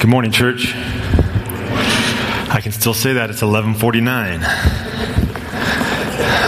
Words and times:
Good 0.00 0.10
morning, 0.10 0.30
church. 0.30 0.74
I 0.76 2.60
can 2.62 2.70
still 2.70 2.94
say 2.94 3.14
that 3.14 3.30
it's 3.30 3.42
11:49. 3.42 4.44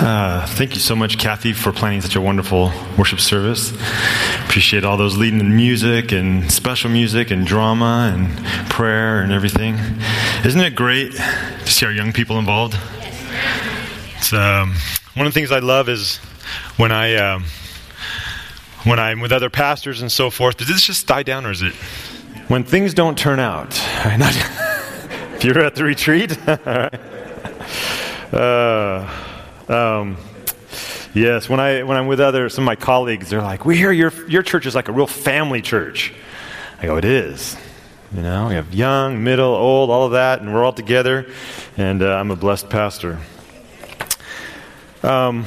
Uh, 0.03 0.46
thank 0.46 0.75
you 0.75 0.80
so 0.80 0.95
much, 0.95 1.19
Kathy, 1.19 1.52
for 1.52 1.73
planning 1.73 2.00
such 2.00 2.14
a 2.14 2.21
wonderful 2.21 2.73
worship 2.96 3.18
service. 3.18 3.73
Appreciate 4.45 4.84
all 4.84 4.96
those 4.96 5.16
leading 5.16 5.41
in 5.41 5.57
music 5.57 6.12
and 6.12 6.50
special 6.52 6.91
music 6.91 7.32
and 7.32 7.45
drama 7.45 8.12
and 8.14 8.71
prayer 8.71 9.21
and 9.21 9.32
everything. 9.32 9.80
Isn't 10.45 10.61
it 10.61 10.77
great 10.77 11.12
to 11.14 11.67
see 11.67 11.85
our 11.87 11.93
young 11.93 12.12
people 12.12 12.39
involved? 12.39 12.79
It's, 14.17 14.32
um, 14.32 14.77
one 15.14 15.27
of 15.27 15.35
the 15.35 15.41
things 15.41 15.51
I 15.51 15.59
love 15.59 15.89
is 15.89 16.19
when 16.77 16.93
I 16.93 17.17
um, 17.17 17.46
when 18.85 19.01
I'm 19.01 19.19
with 19.19 19.32
other 19.32 19.51
pastors 19.51 20.01
and 20.01 20.12
so 20.12 20.30
forth. 20.30 20.59
Does 20.59 20.69
this 20.69 20.82
just 20.82 21.09
die 21.09 21.24
down, 21.24 21.45
or 21.45 21.51
is 21.51 21.62
it 21.62 21.74
when 22.50 22.64
things 22.64 22.95
don't 22.95 23.16
turn 23.16 23.38
out? 23.38 23.68
Not, 24.18 24.34
if 25.36 25.45
you're 25.45 25.60
at 25.60 25.77
the 25.77 25.84
retreat. 25.84 26.36
uh, 28.32 29.09
um, 29.68 30.16
yes, 31.14 31.48
when 31.48 31.60
I 31.60 31.84
when 31.84 31.96
I'm 31.96 32.09
with 32.09 32.18
other 32.18 32.48
some 32.48 32.64
of 32.64 32.66
my 32.66 32.74
colleagues, 32.74 33.30
they're 33.30 33.40
like, 33.40 33.64
"We 33.64 33.76
hear 33.76 33.92
your 33.92 34.12
your 34.28 34.42
church 34.42 34.66
is 34.66 34.74
like 34.74 34.88
a 34.88 34.92
real 34.92 35.06
family 35.06 35.62
church." 35.62 36.12
I 36.82 36.86
go, 36.86 36.96
"It 36.96 37.04
is." 37.04 37.56
You 38.12 38.23
know, 38.23 38.48
we 38.48 38.54
have 38.54 38.74
young, 38.74 39.23
middle, 39.23 39.54
old, 39.54 39.88
all 39.88 40.06
of 40.06 40.12
that, 40.12 40.40
and 40.40 40.52
we're 40.52 40.64
all 40.64 40.73
together. 40.73 41.30
And 41.76 42.02
uh, 42.02 42.16
I'm 42.16 42.32
a 42.32 42.37
blessed 42.37 42.68
pastor. 42.68 43.20
Um, 45.04 45.45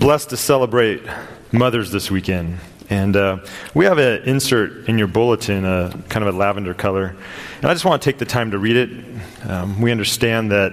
blessed 0.00 0.30
to 0.30 0.36
celebrate 0.36 1.04
mothers 1.52 1.92
this 1.92 2.10
weekend. 2.10 2.58
And 2.88 3.16
uh, 3.16 3.38
we 3.74 3.84
have 3.84 3.98
an 3.98 4.22
insert 4.22 4.88
in 4.88 4.96
your 4.96 5.08
bulletin, 5.08 5.64
uh, 5.64 5.90
kind 6.08 6.26
of 6.26 6.34
a 6.34 6.38
lavender 6.38 6.72
color. 6.72 7.16
And 7.56 7.64
I 7.64 7.72
just 7.72 7.84
want 7.84 8.00
to 8.00 8.08
take 8.08 8.18
the 8.18 8.24
time 8.24 8.52
to 8.52 8.58
read 8.58 8.76
it. 8.76 9.48
Um, 9.48 9.80
we 9.80 9.90
understand 9.90 10.52
that 10.52 10.72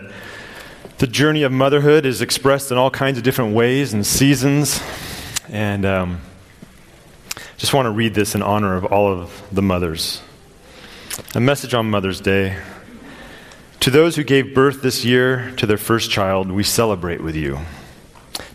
the 1.00 1.08
journey 1.08 1.42
of 1.44 1.52
motherhood 1.52 2.05
is 2.05 2.22
expressed 2.22 2.72
in 2.72 2.78
all 2.78 2.92
kinds 2.92 3.17
of 3.17 3.23
different 3.23 3.55
ways 3.55 3.94
and 3.94 4.05
seasons. 4.05 4.80
And 5.50 5.86
um, 5.86 6.22
just 7.58 7.73
want 7.73 7.88
to 7.88 7.92
read 7.92 8.14
this 8.14 8.36
in 8.36 8.44
honor 8.44 8.75
of 8.75 8.86
all 8.86 9.11
of 9.11 9.42
the 9.52 9.64
mothers. 9.64 10.22
A 11.33 11.39
message 11.39 11.73
on 11.73 11.89
Mother's 11.89 12.22
Day. 12.22 12.58
To 13.80 13.89
those 13.89 14.16
who 14.16 14.23
gave 14.23 14.53
birth 14.53 14.81
this 14.83 15.03
year 15.03 15.52
to 15.58 15.66
their 15.66 15.77
first 15.77 16.11
child, 16.11 16.52
we 16.52 16.64
celebrate 16.64 17.22
with 17.22 17.36
you. 17.36 17.59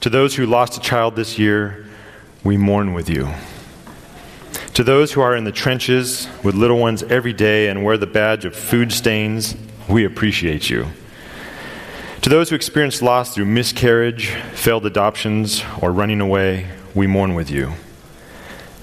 To 0.00 0.10
those 0.10 0.36
who 0.36 0.46
lost 0.46 0.76
a 0.76 0.80
child 0.80 1.16
this 1.16 1.38
year, 1.40 1.87
we 2.48 2.56
mourn 2.56 2.94
with 2.94 3.10
you. 3.10 3.28
To 4.72 4.82
those 4.82 5.12
who 5.12 5.20
are 5.20 5.36
in 5.36 5.44
the 5.44 5.52
trenches 5.52 6.26
with 6.42 6.54
little 6.54 6.78
ones 6.78 7.02
every 7.02 7.34
day 7.34 7.68
and 7.68 7.84
wear 7.84 7.98
the 7.98 8.06
badge 8.06 8.46
of 8.46 8.56
food 8.56 8.90
stains, 8.90 9.54
we 9.86 10.06
appreciate 10.06 10.70
you. 10.70 10.86
To 12.22 12.30
those 12.30 12.48
who 12.48 12.56
experience 12.56 13.02
loss 13.02 13.34
through 13.34 13.44
miscarriage, 13.44 14.28
failed 14.54 14.86
adoptions, 14.86 15.62
or 15.82 15.92
running 15.92 16.22
away, 16.22 16.70
we 16.94 17.06
mourn 17.06 17.34
with 17.34 17.50
you. 17.50 17.74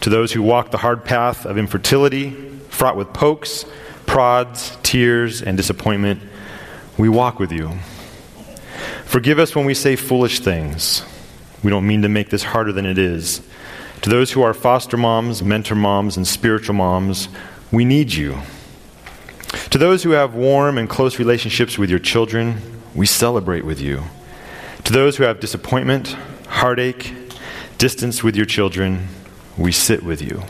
To 0.01 0.11
those 0.11 0.31
who 0.31 0.43
walk 0.43 0.69
the 0.69 0.77
hard 0.77 1.03
path 1.03 1.47
of 1.47 1.57
infertility, 1.57 2.29
fraught 2.69 2.95
with 2.95 3.13
pokes, 3.13 3.65
prods, 4.05 4.77
tears, 4.83 5.41
and 5.41 5.57
disappointment, 5.57 6.21
we 6.99 7.09
walk 7.09 7.39
with 7.39 7.51
you. 7.51 7.71
Forgive 9.05 9.39
us 9.39 9.55
when 9.55 9.65
we 9.65 9.73
say 9.73 9.95
foolish 9.95 10.39
things. 10.41 11.03
We 11.63 11.71
don't 11.71 11.87
mean 11.87 12.03
to 12.03 12.09
make 12.09 12.29
this 12.29 12.43
harder 12.43 12.71
than 12.71 12.85
it 12.85 12.99
is. 12.99 13.41
To 14.05 14.11
those 14.11 14.33
who 14.33 14.43
are 14.43 14.53
foster 14.53 14.97
moms, 14.97 15.41
mentor 15.41 15.73
moms, 15.73 16.15
and 16.15 16.27
spiritual 16.27 16.75
moms, 16.75 17.27
we 17.71 17.83
need 17.83 18.13
you. 18.13 18.37
To 19.71 19.79
those 19.79 20.03
who 20.03 20.11
have 20.11 20.35
warm 20.35 20.77
and 20.77 20.87
close 20.87 21.17
relationships 21.17 21.79
with 21.79 21.89
your 21.89 21.97
children, 21.97 22.61
we 22.93 23.07
celebrate 23.07 23.65
with 23.65 23.81
you. 23.81 24.03
To 24.83 24.93
those 24.93 25.17
who 25.17 25.23
have 25.23 25.39
disappointment, 25.39 26.15
heartache, 26.47 27.15
distance 27.79 28.23
with 28.23 28.35
your 28.35 28.45
children, 28.45 29.07
we 29.57 29.71
sit 29.71 30.03
with 30.03 30.21
you. 30.21 30.43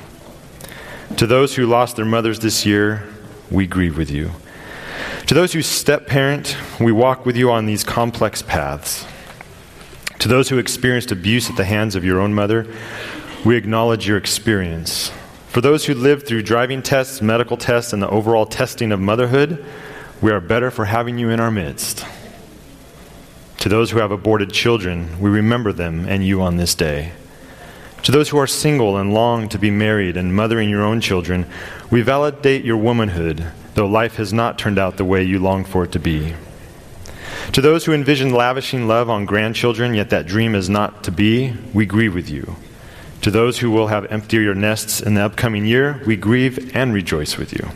To 1.15 1.25
those 1.25 1.55
who 1.55 1.65
lost 1.65 1.95
their 1.95 2.03
mothers 2.03 2.41
this 2.41 2.65
year, 2.65 3.07
we 3.49 3.67
grieve 3.67 3.97
with 3.97 4.11
you. 4.11 4.31
To 5.27 5.33
those 5.33 5.53
who 5.53 5.61
step 5.61 6.07
parent, 6.07 6.57
we 6.77 6.91
walk 6.91 7.25
with 7.25 7.37
you 7.37 7.51
on 7.51 7.67
these 7.67 7.85
complex 7.85 8.41
paths. 8.41 9.05
To 10.19 10.27
those 10.27 10.49
who 10.49 10.57
experienced 10.57 11.13
abuse 11.13 11.49
at 11.49 11.55
the 11.55 11.63
hands 11.63 11.95
of 11.95 12.03
your 12.03 12.19
own 12.19 12.33
mother, 12.33 12.67
we 13.45 13.55
acknowledge 13.55 14.07
your 14.07 14.17
experience. 14.17 15.11
For 15.49 15.61
those 15.61 15.85
who 15.85 15.93
lived 15.93 16.27
through 16.27 16.41
driving 16.41 16.81
tests, 16.81 17.21
medical 17.21 17.57
tests, 17.57 17.93
and 17.93 18.01
the 18.01 18.09
overall 18.09 18.47
testing 18.47 18.91
of 18.91 18.99
motherhood, 18.99 19.63
we 20.19 20.31
are 20.31 20.41
better 20.41 20.71
for 20.71 20.85
having 20.85 21.19
you 21.19 21.29
in 21.29 21.39
our 21.39 21.51
midst. 21.51 22.03
To 23.59 23.69
those 23.69 23.91
who 23.91 23.99
have 23.99 24.11
aborted 24.11 24.51
children, 24.51 25.19
we 25.19 25.29
remember 25.29 25.71
them 25.71 26.07
and 26.07 26.25
you 26.25 26.41
on 26.41 26.57
this 26.57 26.73
day. 26.73 27.11
To 28.03 28.11
those 28.11 28.29
who 28.29 28.37
are 28.39 28.47
single 28.47 28.97
and 28.97 29.13
long 29.13 29.47
to 29.49 29.59
be 29.59 29.69
married 29.69 30.17
and 30.17 30.35
mothering 30.35 30.69
your 30.69 30.83
own 30.83 30.99
children, 30.99 31.45
we 31.91 32.01
validate 32.01 32.65
your 32.65 32.77
womanhood, 32.77 33.45
though 33.75 33.87
life 33.87 34.15
has 34.15 34.33
not 34.33 34.57
turned 34.57 34.79
out 34.79 34.97
the 34.97 35.05
way 35.05 35.23
you 35.23 35.37
longed 35.37 35.67
for 35.67 35.83
it 35.83 35.91
to 35.91 35.99
be. 35.99 36.33
To 37.53 37.61
those 37.61 37.85
who 37.85 37.93
envision 37.93 38.31
lavishing 38.31 38.87
love 38.87 39.07
on 39.07 39.25
grandchildren, 39.25 39.93
yet 39.93 40.09
that 40.09 40.25
dream 40.25 40.55
is 40.55 40.67
not 40.67 41.03
to 41.03 41.11
be, 41.11 41.53
we 41.73 41.85
grieve 41.85 42.15
with 42.15 42.29
you. 42.29 42.55
To 43.25 43.31
those 43.31 43.57
who 43.57 43.71
will 43.71 43.87
have 43.87 44.05
emptier 44.11 44.39
your 44.39 44.53
nests 44.53 45.01
in 45.01 45.15
the 45.15 45.21
upcoming 45.21 45.65
year, 45.65 45.99
we 46.05 46.15
grieve 46.15 46.75
and 46.75 46.93
rejoice 46.93 47.37
with 47.37 47.53
you. 47.53 47.69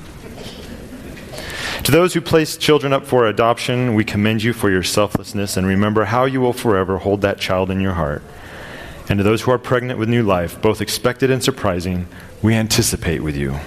To 1.86 1.92
those 1.92 2.14
who 2.14 2.22
place 2.22 2.56
children 2.56 2.94
up 2.94 3.08
for 3.08 3.26
adoption, 3.26 3.96
we 3.96 4.06
commend 4.06 4.44
you 4.44 4.54
for 4.54 4.70
your 4.70 4.84
selflessness 4.84 5.58
and 5.58 5.66
remember 5.66 6.06
how 6.06 6.26
you 6.26 6.40
will 6.40 6.54
forever 6.54 7.00
hold 7.00 7.22
that 7.22 7.40
child 7.40 7.72
in 7.72 7.82
your 7.82 7.94
heart. 7.94 8.22
And 9.10 9.18
to 9.18 9.24
those 9.24 9.42
who 9.42 9.50
are 9.50 9.58
pregnant 9.58 9.98
with 9.98 10.08
new 10.08 10.22
life, 10.22 10.62
both 10.62 10.82
expected 10.82 11.32
and 11.32 11.44
surprising, 11.44 12.08
we 12.44 12.54
anticipate 12.54 13.24
with 13.24 13.36
you. 13.36 13.58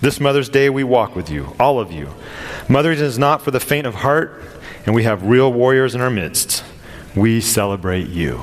This 0.00 0.18
Mother's 0.18 0.48
Day, 0.48 0.70
we 0.70 0.82
walk 0.82 1.14
with 1.14 1.28
you, 1.28 1.54
all 1.60 1.78
of 1.78 1.92
you. 1.92 2.08
Mother's 2.70 3.02
is 3.02 3.18
not 3.18 3.42
for 3.42 3.50
the 3.50 3.60
faint 3.60 3.86
of 3.86 3.96
heart, 3.96 4.42
and 4.86 4.94
we 4.94 5.02
have 5.02 5.24
real 5.24 5.52
warriors 5.52 5.94
in 5.94 6.00
our 6.00 6.08
midst. 6.08 6.64
We 7.14 7.42
celebrate 7.42 8.08
you. 8.08 8.40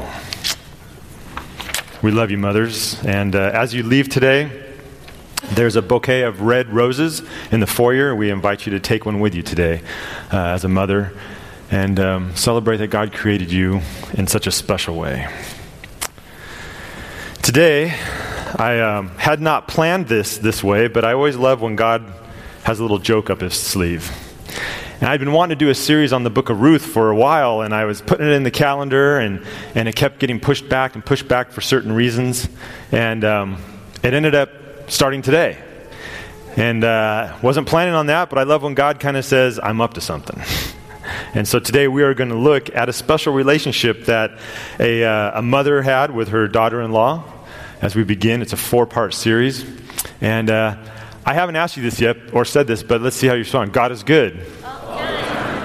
We 2.02 2.12
love 2.12 2.32
you, 2.32 2.38
mothers. 2.38 2.98
And 3.04 3.36
uh, 3.36 3.52
as 3.54 3.74
you 3.74 3.84
leave 3.84 4.08
today, 4.08 4.50
there's 5.52 5.76
a 5.76 5.82
bouquet 5.82 6.22
of 6.22 6.40
red 6.40 6.70
roses 6.70 7.22
in 7.52 7.60
the 7.60 7.68
foyer. 7.68 8.16
We 8.16 8.30
invite 8.30 8.66
you 8.66 8.72
to 8.72 8.80
take 8.80 9.06
one 9.06 9.20
with 9.20 9.36
you 9.36 9.42
today 9.42 9.82
uh, 10.32 10.38
as 10.38 10.64
a 10.64 10.70
mother 10.70 11.12
and 11.70 12.00
um, 12.00 12.36
celebrate 12.38 12.78
that 12.78 12.88
God 12.88 13.12
created 13.12 13.52
you 13.52 13.82
in 14.14 14.28
such 14.28 14.48
a 14.48 14.52
special 14.52 14.96
way. 14.96 15.28
Today, 17.42 17.94
I 18.56 18.80
um, 18.80 19.10
had 19.18 19.42
not 19.42 19.68
planned 19.68 20.08
this 20.08 20.38
this 20.38 20.64
way, 20.64 20.88
but 20.88 21.04
I 21.04 21.12
always 21.12 21.36
love 21.36 21.62
when 21.62 21.76
God 21.76 22.06
has 22.64 22.80
a 22.80 22.82
little 22.82 23.00
joke 23.00 23.30
up 23.30 23.42
his 23.42 23.56
sleeve. 23.56 24.10
And 25.00 25.08
I'd 25.08 25.22
been 25.22 25.32
wanting 25.32 25.58
to 25.58 25.66
do 25.66 25.70
a 25.70 25.76
series 25.76 26.12
on 26.12 26.24
the 26.24 26.30
book 26.30 26.50
of 26.50 26.60
Ruth 26.60 26.86
for 26.86 27.10
a 27.10 27.16
while, 27.16 27.62
and 27.62 27.74
I 27.74 27.86
was 27.86 28.02
putting 28.02 28.28
it 28.28 28.34
in 28.34 28.44
the 28.44 28.52
calendar, 28.52 29.18
and, 29.18 29.46
and 29.74 29.88
it 29.88 29.96
kept 29.96 30.20
getting 30.20 30.42
pushed 30.42 30.68
back 30.68 30.96
and 30.96 31.06
pushed 31.06 31.26
back 31.26 31.52
for 31.52 31.62
certain 31.62 31.94
reasons. 31.94 32.50
And 32.92 33.24
um, 33.24 33.64
it 34.04 34.14
ended 34.14 34.36
up 34.36 34.50
starting 34.92 35.22
today. 35.22 35.58
And 36.58 36.84
uh, 36.84 37.38
wasn't 37.42 37.68
planning 37.68 37.94
on 37.94 38.08
that, 38.08 38.30
but 38.30 38.40
I 38.40 38.44
love 38.44 38.62
when 38.62 38.74
God 38.74 39.00
kind 39.00 39.16
of 39.16 39.24
says, 39.24 39.58
I'm 39.64 39.80
up 39.80 39.94
to 39.94 40.02
something. 40.02 40.42
And 41.34 41.48
so 41.48 41.60
today 41.60 41.88
we 41.88 42.04
are 42.04 42.14
going 42.14 42.30
to 42.30 42.38
look 42.38 42.76
at 42.76 42.88
a 42.88 42.94
special 42.94 43.34
relationship 43.34 44.06
that 44.06 44.38
a, 44.80 45.04
uh, 45.04 45.40
a 45.40 45.42
mother 45.42 45.82
had 45.82 46.12
with 46.12 46.28
her 46.28 46.48
daughter 46.48 46.82
in 46.82 46.92
law 46.92 47.24
as 47.82 47.96
we 47.96 48.04
begin. 48.04 48.44
It's 48.44 48.54
a 48.54 48.58
four 48.58 48.86
part 48.86 49.16
series. 49.16 49.66
And 50.22 50.52
uh, 50.52 50.78
I 51.26 51.34
haven't 51.34 51.56
asked 51.56 51.78
you 51.78 51.84
this 51.84 52.00
yet 52.00 52.18
or 52.32 52.46
said 52.46 52.68
this, 52.68 52.84
but 52.84 53.02
let's 53.02 53.16
see 53.16 53.26
how 53.26 53.34
you're 53.34 53.44
respond. 53.44 53.74
God 53.74 53.92
is 53.92 54.04
good. 54.04 54.46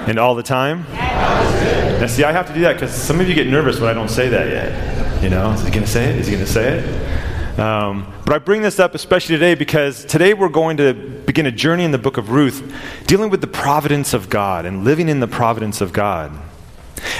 And 0.07 0.19
all 0.19 0.35
the 0.35 0.43
time? 0.43 0.85
Now, 0.93 2.07
see, 2.07 2.23
I 2.23 2.31
have 2.31 2.47
to 2.47 2.53
do 2.53 2.61
that 2.61 2.73
because 2.73 2.93
some 2.93 3.19
of 3.19 3.27
you 3.27 3.33
get 3.33 3.47
nervous 3.47 3.79
when 3.79 3.89
I 3.89 3.93
don't 3.93 4.09
say 4.09 4.29
that 4.29 4.47
yet. 4.47 5.23
You 5.23 5.29
know, 5.29 5.51
is 5.51 5.63
he 5.63 5.71
going 5.71 5.85
to 5.85 5.89
say 5.89 6.09
it? 6.09 6.19
Is 6.19 6.27
he 6.27 6.33
going 6.33 6.45
to 6.45 6.51
say 6.51 6.79
it? 6.79 7.59
Um, 7.59 8.13
but 8.25 8.33
I 8.33 8.39
bring 8.39 8.61
this 8.61 8.79
up 8.79 8.95
especially 8.95 9.35
today 9.35 9.55
because 9.55 10.03
today 10.05 10.33
we're 10.33 10.49
going 10.49 10.77
to 10.77 10.93
begin 10.93 11.45
a 11.45 11.51
journey 11.51 11.85
in 11.85 11.91
the 11.91 11.97
book 11.97 12.17
of 12.17 12.31
Ruth 12.31 12.73
dealing 13.07 13.29
with 13.29 13.39
the 13.39 13.47
providence 13.47 14.13
of 14.13 14.29
God 14.29 14.65
and 14.65 14.83
living 14.83 15.07
in 15.07 15.21
the 15.21 15.27
providence 15.27 15.79
of 15.79 15.93
God. 15.93 16.31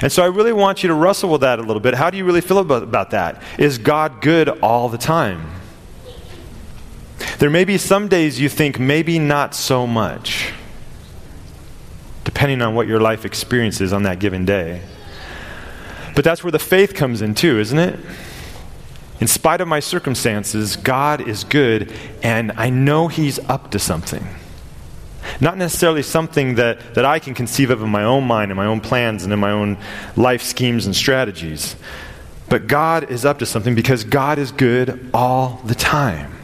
And 0.01 0.11
so 0.11 0.23
I 0.23 0.27
really 0.27 0.53
want 0.53 0.83
you 0.83 0.89
to 0.89 0.93
wrestle 0.93 1.31
with 1.31 1.41
that 1.41 1.57
a 1.57 1.61
little 1.61 1.79
bit. 1.79 1.93
How 1.93 2.09
do 2.09 2.17
you 2.17 2.25
really 2.25 2.41
feel 2.41 2.59
about, 2.59 2.83
about 2.83 3.11
that? 3.11 3.41
Is 3.57 3.77
God 3.77 4.21
good 4.21 4.49
all 4.49 4.89
the 4.89 4.97
time? 4.97 5.51
There 7.39 7.49
may 7.49 7.63
be 7.63 7.77
some 7.77 8.09
days 8.09 8.39
you 8.39 8.49
think 8.49 8.77
maybe 8.77 9.19
not 9.19 9.55
so 9.55 9.87
much 9.87 10.51
depending 12.35 12.61
on 12.61 12.75
what 12.75 12.85
your 12.85 12.99
life 12.99 13.23
experiences 13.23 13.93
on 13.93 14.03
that 14.03 14.19
given 14.19 14.43
day. 14.43 14.81
But 16.15 16.25
that's 16.25 16.43
where 16.43 16.51
the 16.51 16.59
faith 16.59 16.93
comes 16.93 17.21
in, 17.21 17.33
too, 17.33 17.59
isn't 17.59 17.79
it? 17.79 17.97
In 19.21 19.27
spite 19.27 19.61
of 19.61 19.69
my 19.69 19.79
circumstances, 19.79 20.75
God 20.75 21.25
is 21.25 21.45
good, 21.45 21.93
and 22.21 22.51
I 22.57 22.69
know 22.69 23.07
He's 23.07 23.39
up 23.39 23.71
to 23.71 23.79
something. 23.79 24.27
Not 25.39 25.57
necessarily 25.57 26.03
something 26.03 26.55
that, 26.55 26.95
that 26.95 27.05
I 27.05 27.19
can 27.19 27.35
conceive 27.35 27.69
of 27.69 27.81
in 27.81 27.89
my 27.89 28.03
own 28.03 28.25
mind 28.25 28.51
and 28.51 28.57
my 28.57 28.65
own 28.65 28.81
plans 28.81 29.23
and 29.23 29.31
in 29.31 29.39
my 29.39 29.51
own 29.51 29.77
life 30.17 30.41
schemes 30.41 30.85
and 30.85 30.93
strategies. 30.93 31.77
But 32.49 32.67
God 32.67 33.09
is 33.09 33.23
up 33.23 33.39
to 33.39 33.45
something 33.45 33.75
because 33.75 34.03
God 34.03 34.39
is 34.39 34.51
good 34.51 35.09
all 35.13 35.61
the 35.63 35.75
time. 35.75 36.34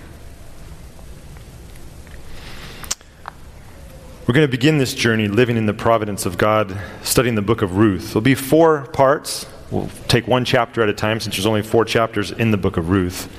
We're 4.31 4.35
going 4.35 4.47
to 4.47 4.57
begin 4.57 4.77
this 4.77 4.93
journey 4.93 5.27
living 5.27 5.57
in 5.57 5.65
the 5.65 5.73
providence 5.73 6.25
of 6.25 6.37
God, 6.37 6.79
studying 7.03 7.35
the 7.35 7.41
book 7.41 7.61
of 7.61 7.75
Ruth. 7.75 8.13
There'll 8.13 8.21
be 8.21 8.33
four 8.33 8.85
parts. 8.93 9.45
We'll 9.69 9.89
take 10.07 10.25
one 10.25 10.45
chapter 10.45 10.81
at 10.81 10.87
a 10.87 10.93
time 10.93 11.19
since 11.19 11.35
there's 11.35 11.45
only 11.45 11.63
four 11.63 11.83
chapters 11.83 12.31
in 12.31 12.51
the 12.51 12.57
book 12.57 12.77
of 12.77 12.89
Ruth. 12.89 13.29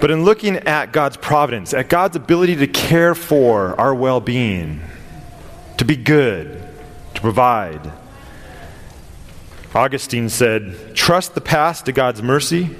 But 0.00 0.10
in 0.10 0.24
looking 0.24 0.56
at 0.56 0.92
God's 0.92 1.18
providence, 1.18 1.74
at 1.74 1.90
God's 1.90 2.16
ability 2.16 2.56
to 2.56 2.66
care 2.66 3.14
for 3.14 3.78
our 3.78 3.94
well 3.94 4.18
being, 4.18 4.80
to 5.76 5.84
be 5.84 5.94
good, 5.94 6.66
to 7.12 7.20
provide, 7.20 7.92
Augustine 9.74 10.30
said, 10.30 10.94
Trust 10.94 11.34
the 11.34 11.42
past 11.42 11.84
to 11.84 11.92
God's 11.92 12.22
mercy, 12.22 12.70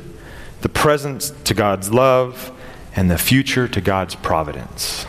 the 0.63 0.71
present 0.71 1.35
to 1.45 1.53
God's 1.53 1.93
love, 1.93 2.59
and 2.95 3.11
the 3.11 3.19
future 3.19 3.69
to 3.69 3.83
God's 3.83 4.15
providence. 4.15 5.05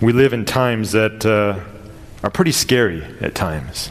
We 0.00 0.12
live 0.12 0.34
in 0.34 0.44
times 0.44 0.92
that 0.92 1.24
uh, 1.24 1.58
are 2.22 2.30
pretty 2.30 2.52
scary 2.52 3.02
at 3.22 3.34
times. 3.34 3.90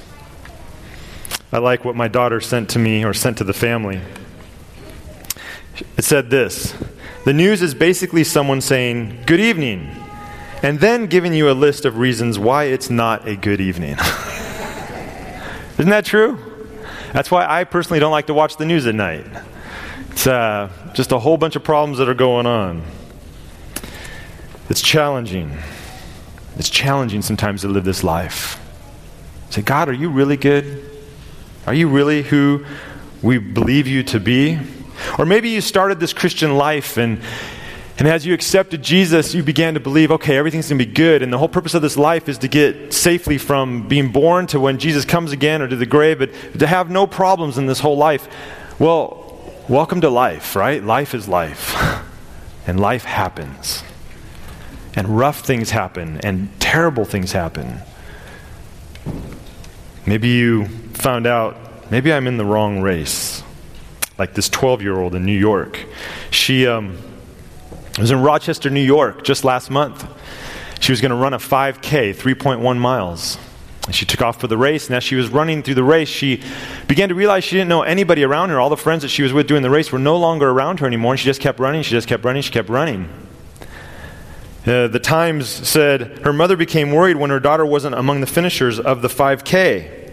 I 1.52 1.58
like 1.58 1.84
what 1.84 1.96
my 1.96 2.08
daughter 2.08 2.40
sent 2.40 2.70
to 2.72 2.80
me 2.80 3.04
or 3.04 3.12
sent 3.12 3.40
to 3.40 3.44
the 3.44 3.54
family. 3.54 4.02
It 5.98 6.04
said 6.04 6.30
this 6.30 6.76
The 7.24 7.34
news 7.34 7.64
is 7.64 7.74
basically 7.74 8.24
someone 8.24 8.62
saying, 8.62 9.24
Good 9.26 9.40
evening, 9.40 9.96
and 10.62 10.80
then 10.80 11.08
giving 11.08 11.34
you 11.34 11.50
a 11.50 11.54
list 11.54 11.86
of 11.86 11.98
reasons 11.98 12.38
why 12.38 12.66
it's 12.66 12.92
not 12.92 13.28
a 13.28 13.36
good 13.36 13.60
evening. 13.60 13.94
Isn't 15.80 15.90
that 15.90 16.06
true? 16.06 16.38
That's 17.14 17.32
why 17.32 17.48
I 17.48 17.64
personally 17.64 18.00
don't 18.00 18.12
like 18.12 18.28
to 18.28 18.34
watch 18.36 18.58
the 18.58 18.66
news 18.66 18.86
at 18.86 18.94
night. 18.94 19.26
It's 20.12 20.28
uh, 20.28 20.70
just 20.94 21.12
a 21.12 21.18
whole 21.18 21.38
bunch 21.38 21.56
of 21.56 21.64
problems 21.64 21.98
that 21.98 22.08
are 22.08 22.14
going 22.14 22.46
on. 22.46 22.84
It's 24.70 24.82
challenging. 24.82 25.58
It's 26.58 26.70
challenging 26.70 27.22
sometimes 27.22 27.62
to 27.62 27.68
live 27.68 27.84
this 27.84 28.04
life. 28.04 28.62
Say, 29.50 29.62
God, 29.62 29.90
are 29.90 29.94
you 29.94 30.10
really 30.10 30.38
good? 30.38 30.90
Are 31.68 31.74
you 31.74 31.88
really 31.90 32.24
who 32.24 32.66
we 33.22 33.38
believe 33.38 33.88
you 33.88 34.04
to 34.04 34.20
be? 34.20 34.60
Or 35.18 35.26
maybe 35.26 35.50
you 35.50 35.62
started 35.62 36.00
this 36.00 36.14
Christian 36.14 36.58
life 36.58 36.98
and 36.98 37.22
and 37.98 38.10
as 38.10 38.26
you 38.26 38.34
accepted 38.34 38.84
Jesus, 38.84 39.34
you 39.34 39.42
began 39.42 39.76
to 39.76 39.80
believe, 39.80 40.12
okay, 40.12 40.36
everything's 40.36 40.68
going 40.68 40.80
to 40.80 40.86
be 40.86 40.92
good. 40.92 41.22
And 41.22 41.32
the 41.32 41.38
whole 41.38 41.48
purpose 41.48 41.74
of 41.76 41.82
this 41.82 41.96
life 41.96 42.28
is 42.28 42.38
to 42.40 42.50
get 42.50 42.94
safely 42.94 43.38
from 43.38 43.88
being 43.88 44.12
born 44.12 44.48
to 44.48 44.60
when 44.60 44.80
Jesus 44.80 45.06
comes 45.06 45.32
again 45.32 45.62
or 45.62 45.70
to 45.70 45.78
the 45.78 45.86
grave, 45.86 46.20
but 46.20 46.60
to 46.60 46.68
have 46.68 46.90
no 46.90 47.08
problems 47.08 47.58
in 47.58 47.68
this 47.68 47.80
whole 47.80 47.96
life. 47.96 48.28
Well, 48.80 49.54
welcome 49.70 50.02
to 50.02 50.10
life, 50.10 50.58
right? 50.58 50.84
Life 50.84 51.14
is 51.14 51.28
life. 51.28 51.74
And 52.68 52.80
life 52.80 53.04
happens. 53.04 53.84
And 54.96 55.18
rough 55.18 55.42
things 55.42 55.72
happen. 55.72 56.20
And 56.22 56.50
terrible 56.60 57.06
things 57.06 57.32
happen. 57.32 57.80
Maybe 60.06 60.30
you 60.30 60.68
found 60.94 61.28
out, 61.28 61.58
maybe 61.92 62.14
I'm 62.14 62.28
in 62.28 62.38
the 62.38 62.46
wrong 62.46 62.82
race 62.82 63.44
like 64.18 64.34
this 64.34 64.50
12 64.50 64.82
year 64.82 65.00
old 65.00 65.16
in 65.16 65.26
New 65.26 65.38
York. 65.38 65.84
She 66.32 66.68
um, 66.68 66.98
was 68.00 68.12
in 68.12 68.22
Rochester, 68.22 68.70
New 68.70 68.84
York 68.84 69.24
just 69.24 69.44
last 69.44 69.70
month. 69.70 70.08
She 70.80 70.92
was 70.92 71.02
going 71.02 71.12
to 71.12 71.18
run 71.18 71.34
a 71.34 71.38
5K, 71.38 72.16
3.1 72.16 72.78
miles. 72.78 73.38
She 73.92 74.06
took 74.06 74.22
off 74.22 74.40
for 74.40 74.48
the 74.48 74.58
race, 74.58 74.88
and 74.88 74.96
as 74.96 75.04
she 75.04 75.16
was 75.16 75.30
running 75.30 75.62
through 75.62 75.76
the 75.76 75.84
race, 75.84 76.10
she 76.10 76.42
began 76.88 77.10
to 77.10 77.16
realize 77.16 77.44
she 77.44 77.56
didn't 77.56 77.70
know 77.70 77.84
anybody 77.84 78.24
around 78.24 78.50
her. 78.50 78.60
All 78.60 78.70
the 78.70 78.78
friends 78.78 79.04
that 79.04 79.10
she 79.10 79.22
was 79.22 79.32
with 79.32 79.48
doing 79.48 79.62
the 79.62 79.70
race 79.70 79.92
were 79.92 80.00
no 80.00 80.18
longer 80.18 80.50
around 80.50 80.80
her 80.80 80.88
anymore, 80.88 81.14
and 81.14 81.20
she 81.20 81.26
just 81.26 81.40
kept 81.40 81.60
running, 81.60 81.84
she 81.84 81.92
just 81.92 82.08
kept 82.08 82.26
running, 82.26 82.42
she 82.42 82.52
kept 82.52 82.70
running. 82.70 83.08
Uh, 84.66 84.88
the 84.88 85.00
Times 85.00 85.48
said 85.48 86.20
her 86.24 86.34
mother 86.34 86.58
became 86.58 86.92
worried 86.92 87.18
when 87.18 87.30
her 87.30 87.40
daughter 87.40 87.66
wasn't 87.66 87.94
among 87.96 88.22
the 88.22 88.28
finishers 88.28 88.80
of 88.80 89.04
the 89.04 89.08
5K. 89.08 90.12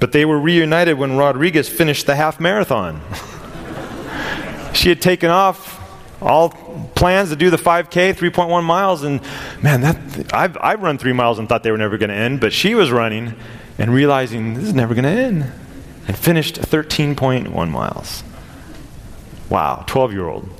But 0.00 0.12
they 0.12 0.24
were 0.24 0.38
reunited 0.38 0.98
when 0.98 1.16
Rodriguez 1.16 1.68
finished 1.68 2.06
the 2.06 2.16
half 2.16 2.40
marathon. 2.40 3.00
she 4.74 4.88
had 4.88 5.00
taken 5.00 5.30
off 5.30 5.78
all 6.20 6.50
plans 6.94 7.30
to 7.30 7.36
do 7.36 7.50
the 7.50 7.56
5K, 7.56 8.14
3.1 8.14 8.64
miles, 8.64 9.04
and 9.04 9.20
man, 9.62 9.82
that 9.82 10.34
I've, 10.34 10.56
I've 10.60 10.82
run 10.82 10.98
three 10.98 11.12
miles 11.12 11.38
and 11.38 11.48
thought 11.48 11.62
they 11.62 11.70
were 11.70 11.78
never 11.78 11.96
going 11.96 12.10
to 12.10 12.16
end, 12.16 12.40
but 12.40 12.52
she 12.52 12.74
was 12.74 12.90
running 12.90 13.34
and 13.78 13.94
realizing 13.94 14.54
this 14.54 14.64
is 14.64 14.74
never 14.74 14.94
going 14.94 15.04
to 15.04 15.10
end, 15.10 15.52
and 16.08 16.18
finished 16.18 16.56
13.1 16.56 17.70
miles. 17.70 18.24
Wow, 19.48 19.84
12 19.86 20.12
year 20.12 20.26
old. 20.26 20.57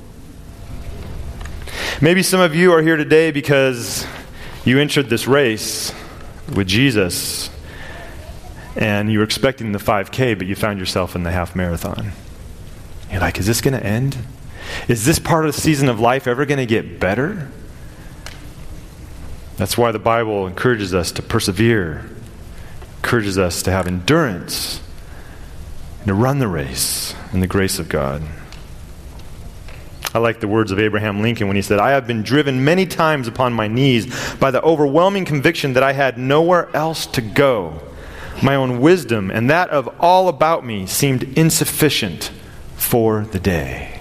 Maybe 2.01 2.23
some 2.23 2.39
of 2.39 2.55
you 2.55 2.71
are 2.71 2.81
here 2.81 2.95
today 2.95 3.31
because 3.31 4.07
you 4.63 4.79
entered 4.79 5.09
this 5.09 5.27
race 5.27 5.93
with 6.55 6.65
Jesus 6.65 7.49
and 8.77 9.11
you 9.11 9.19
were 9.19 9.25
expecting 9.25 9.73
the 9.73 9.79
5K, 9.79 10.37
but 10.37 10.47
you 10.47 10.55
found 10.55 10.79
yourself 10.79 11.13
in 11.13 11.23
the 11.23 11.31
half 11.31 11.57
marathon. 11.57 12.13
You're 13.11 13.19
like, 13.19 13.37
is 13.37 13.47
this 13.47 13.59
going 13.59 13.73
to 13.73 13.85
end? 13.85 14.17
Is 14.87 15.03
this 15.03 15.19
part 15.19 15.45
of 15.45 15.53
the 15.53 15.59
season 15.59 15.89
of 15.89 15.99
life 15.99 16.25
ever 16.25 16.45
going 16.45 16.59
to 16.59 16.65
get 16.65 17.01
better? 17.01 17.51
That's 19.57 19.77
why 19.77 19.91
the 19.91 19.99
Bible 19.99 20.47
encourages 20.47 20.93
us 20.93 21.11
to 21.11 21.21
persevere, 21.21 22.09
encourages 23.03 23.37
us 23.37 23.61
to 23.63 23.71
have 23.71 23.87
endurance, 23.87 24.79
and 25.97 26.07
to 26.07 26.13
run 26.13 26.39
the 26.39 26.47
race 26.47 27.13
in 27.33 27.41
the 27.41 27.47
grace 27.47 27.77
of 27.77 27.89
God. 27.89 28.23
I 30.13 30.19
like 30.19 30.39
the 30.39 30.47
words 30.47 30.71
of 30.71 30.79
Abraham 30.79 31.21
Lincoln 31.21 31.47
when 31.47 31.55
he 31.55 31.61
said, 31.61 31.79
I 31.79 31.91
have 31.91 32.07
been 32.07 32.23
driven 32.23 32.63
many 32.63 32.85
times 32.85 33.27
upon 33.27 33.53
my 33.53 33.67
knees 33.67 34.35
by 34.35 34.51
the 34.51 34.61
overwhelming 34.63 35.25
conviction 35.25 35.73
that 35.73 35.83
I 35.83 35.93
had 35.93 36.17
nowhere 36.17 36.75
else 36.75 37.05
to 37.07 37.21
go 37.21 37.81
my 38.43 38.55
own 38.55 38.79
wisdom 38.79 39.31
and 39.31 39.49
that 39.49 39.69
of 39.69 39.89
all 39.99 40.27
about 40.27 40.65
me 40.65 40.85
seemed 40.85 41.23
insufficient 41.37 42.31
for 42.75 43.25
the 43.25 43.39
day. 43.39 43.99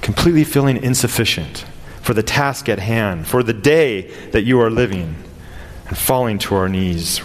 Completely 0.00 0.44
feeling 0.44 0.82
insufficient 0.82 1.64
for 2.00 2.14
the 2.14 2.22
task 2.22 2.68
at 2.68 2.80
hand, 2.80 3.26
for 3.26 3.42
the 3.42 3.52
day 3.52 4.02
that 4.32 4.42
you 4.42 4.60
are 4.60 4.70
living, 4.70 5.14
and 5.86 5.96
falling 5.96 6.38
to 6.38 6.54
our 6.56 6.68
knees, 6.68 7.20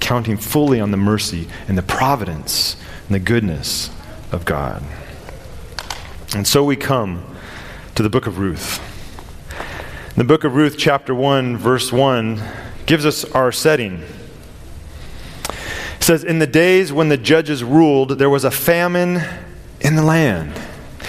counting 0.00 0.36
fully 0.36 0.80
on 0.80 0.90
the 0.90 0.96
mercy 0.96 1.46
and 1.68 1.76
the 1.76 1.82
providence 1.82 2.76
and 3.06 3.14
the 3.14 3.18
goodness 3.18 3.90
of 4.32 4.46
God. 4.46 4.82
And 6.34 6.48
so 6.48 6.64
we 6.64 6.74
come 6.74 7.24
to 7.94 8.02
the 8.02 8.10
book 8.10 8.26
of 8.26 8.38
Ruth. 8.38 8.80
The 10.16 10.24
book 10.24 10.42
of 10.42 10.56
Ruth, 10.56 10.76
chapter 10.76 11.14
1, 11.14 11.56
verse 11.56 11.92
1, 11.92 12.42
gives 12.86 13.06
us 13.06 13.24
our 13.32 13.52
setting 13.52 14.02
It 15.48 16.02
says, 16.02 16.24
In 16.24 16.40
the 16.40 16.46
days 16.46 16.92
when 16.92 17.08
the 17.08 17.16
judges 17.16 17.62
ruled, 17.62 18.18
there 18.18 18.28
was 18.30 18.44
a 18.44 18.50
famine 18.50 19.22
in 19.80 19.94
the 19.94 20.02
land. 20.02 20.60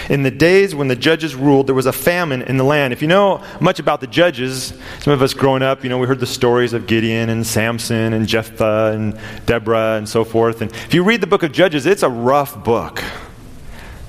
In 0.10 0.22
the 0.22 0.30
days 0.30 0.76
when 0.76 0.90
the 0.90 0.96
judges 0.96 1.34
ruled, 1.34 1.66
there 1.66 1.74
was 1.74 1.88
a 1.88 1.94
famine 1.94 2.44
in 2.44 2.58
the 2.58 2.64
land. 2.64 2.94
If 2.94 3.02
you 3.02 3.08
know 3.08 3.44
much 3.60 3.80
about 3.80 4.02
the 4.02 4.08
judges, 4.08 4.74
some 5.00 5.12
of 5.12 5.24
us 5.24 5.34
growing 5.34 5.64
up, 5.64 5.84
you 5.84 5.90
know, 5.90 5.98
we 5.98 6.06
heard 6.06 6.20
the 6.20 6.28
stories 6.28 6.74
of 6.74 6.86
Gideon 6.86 7.30
and 7.30 7.48
Samson 7.48 8.14
and 8.14 8.28
Jephthah 8.28 8.92
and 8.94 9.20
Deborah 9.48 9.96
and 9.98 10.08
so 10.08 10.24
forth. 10.24 10.62
And 10.62 10.72
if 10.72 10.94
you 10.94 11.04
read 11.04 11.22
the 11.22 11.28
book 11.28 11.42
of 11.42 11.52
Judges, 11.52 11.88
it's 11.88 12.04
a 12.04 12.10
rough 12.10 12.64
book. 12.64 13.04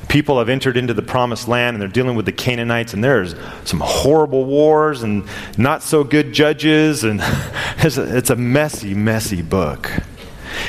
People 0.08 0.38
have 0.38 0.48
entered 0.48 0.76
into 0.76 0.94
the 0.94 1.02
promised 1.02 1.48
land 1.48 1.74
and 1.74 1.82
they're 1.82 1.88
dealing 1.88 2.16
with 2.16 2.26
the 2.26 2.32
Canaanites, 2.32 2.94
and 2.94 3.02
there's 3.02 3.34
some 3.64 3.80
horrible 3.80 4.44
wars 4.44 5.02
and 5.02 5.24
not 5.58 5.82
so 5.82 6.04
good 6.04 6.32
judges, 6.32 7.04
and 7.04 7.20
it's 7.78 7.96
a, 7.96 8.16
it's 8.16 8.30
a 8.30 8.36
messy, 8.36 8.94
messy 8.94 9.42
book. 9.42 9.90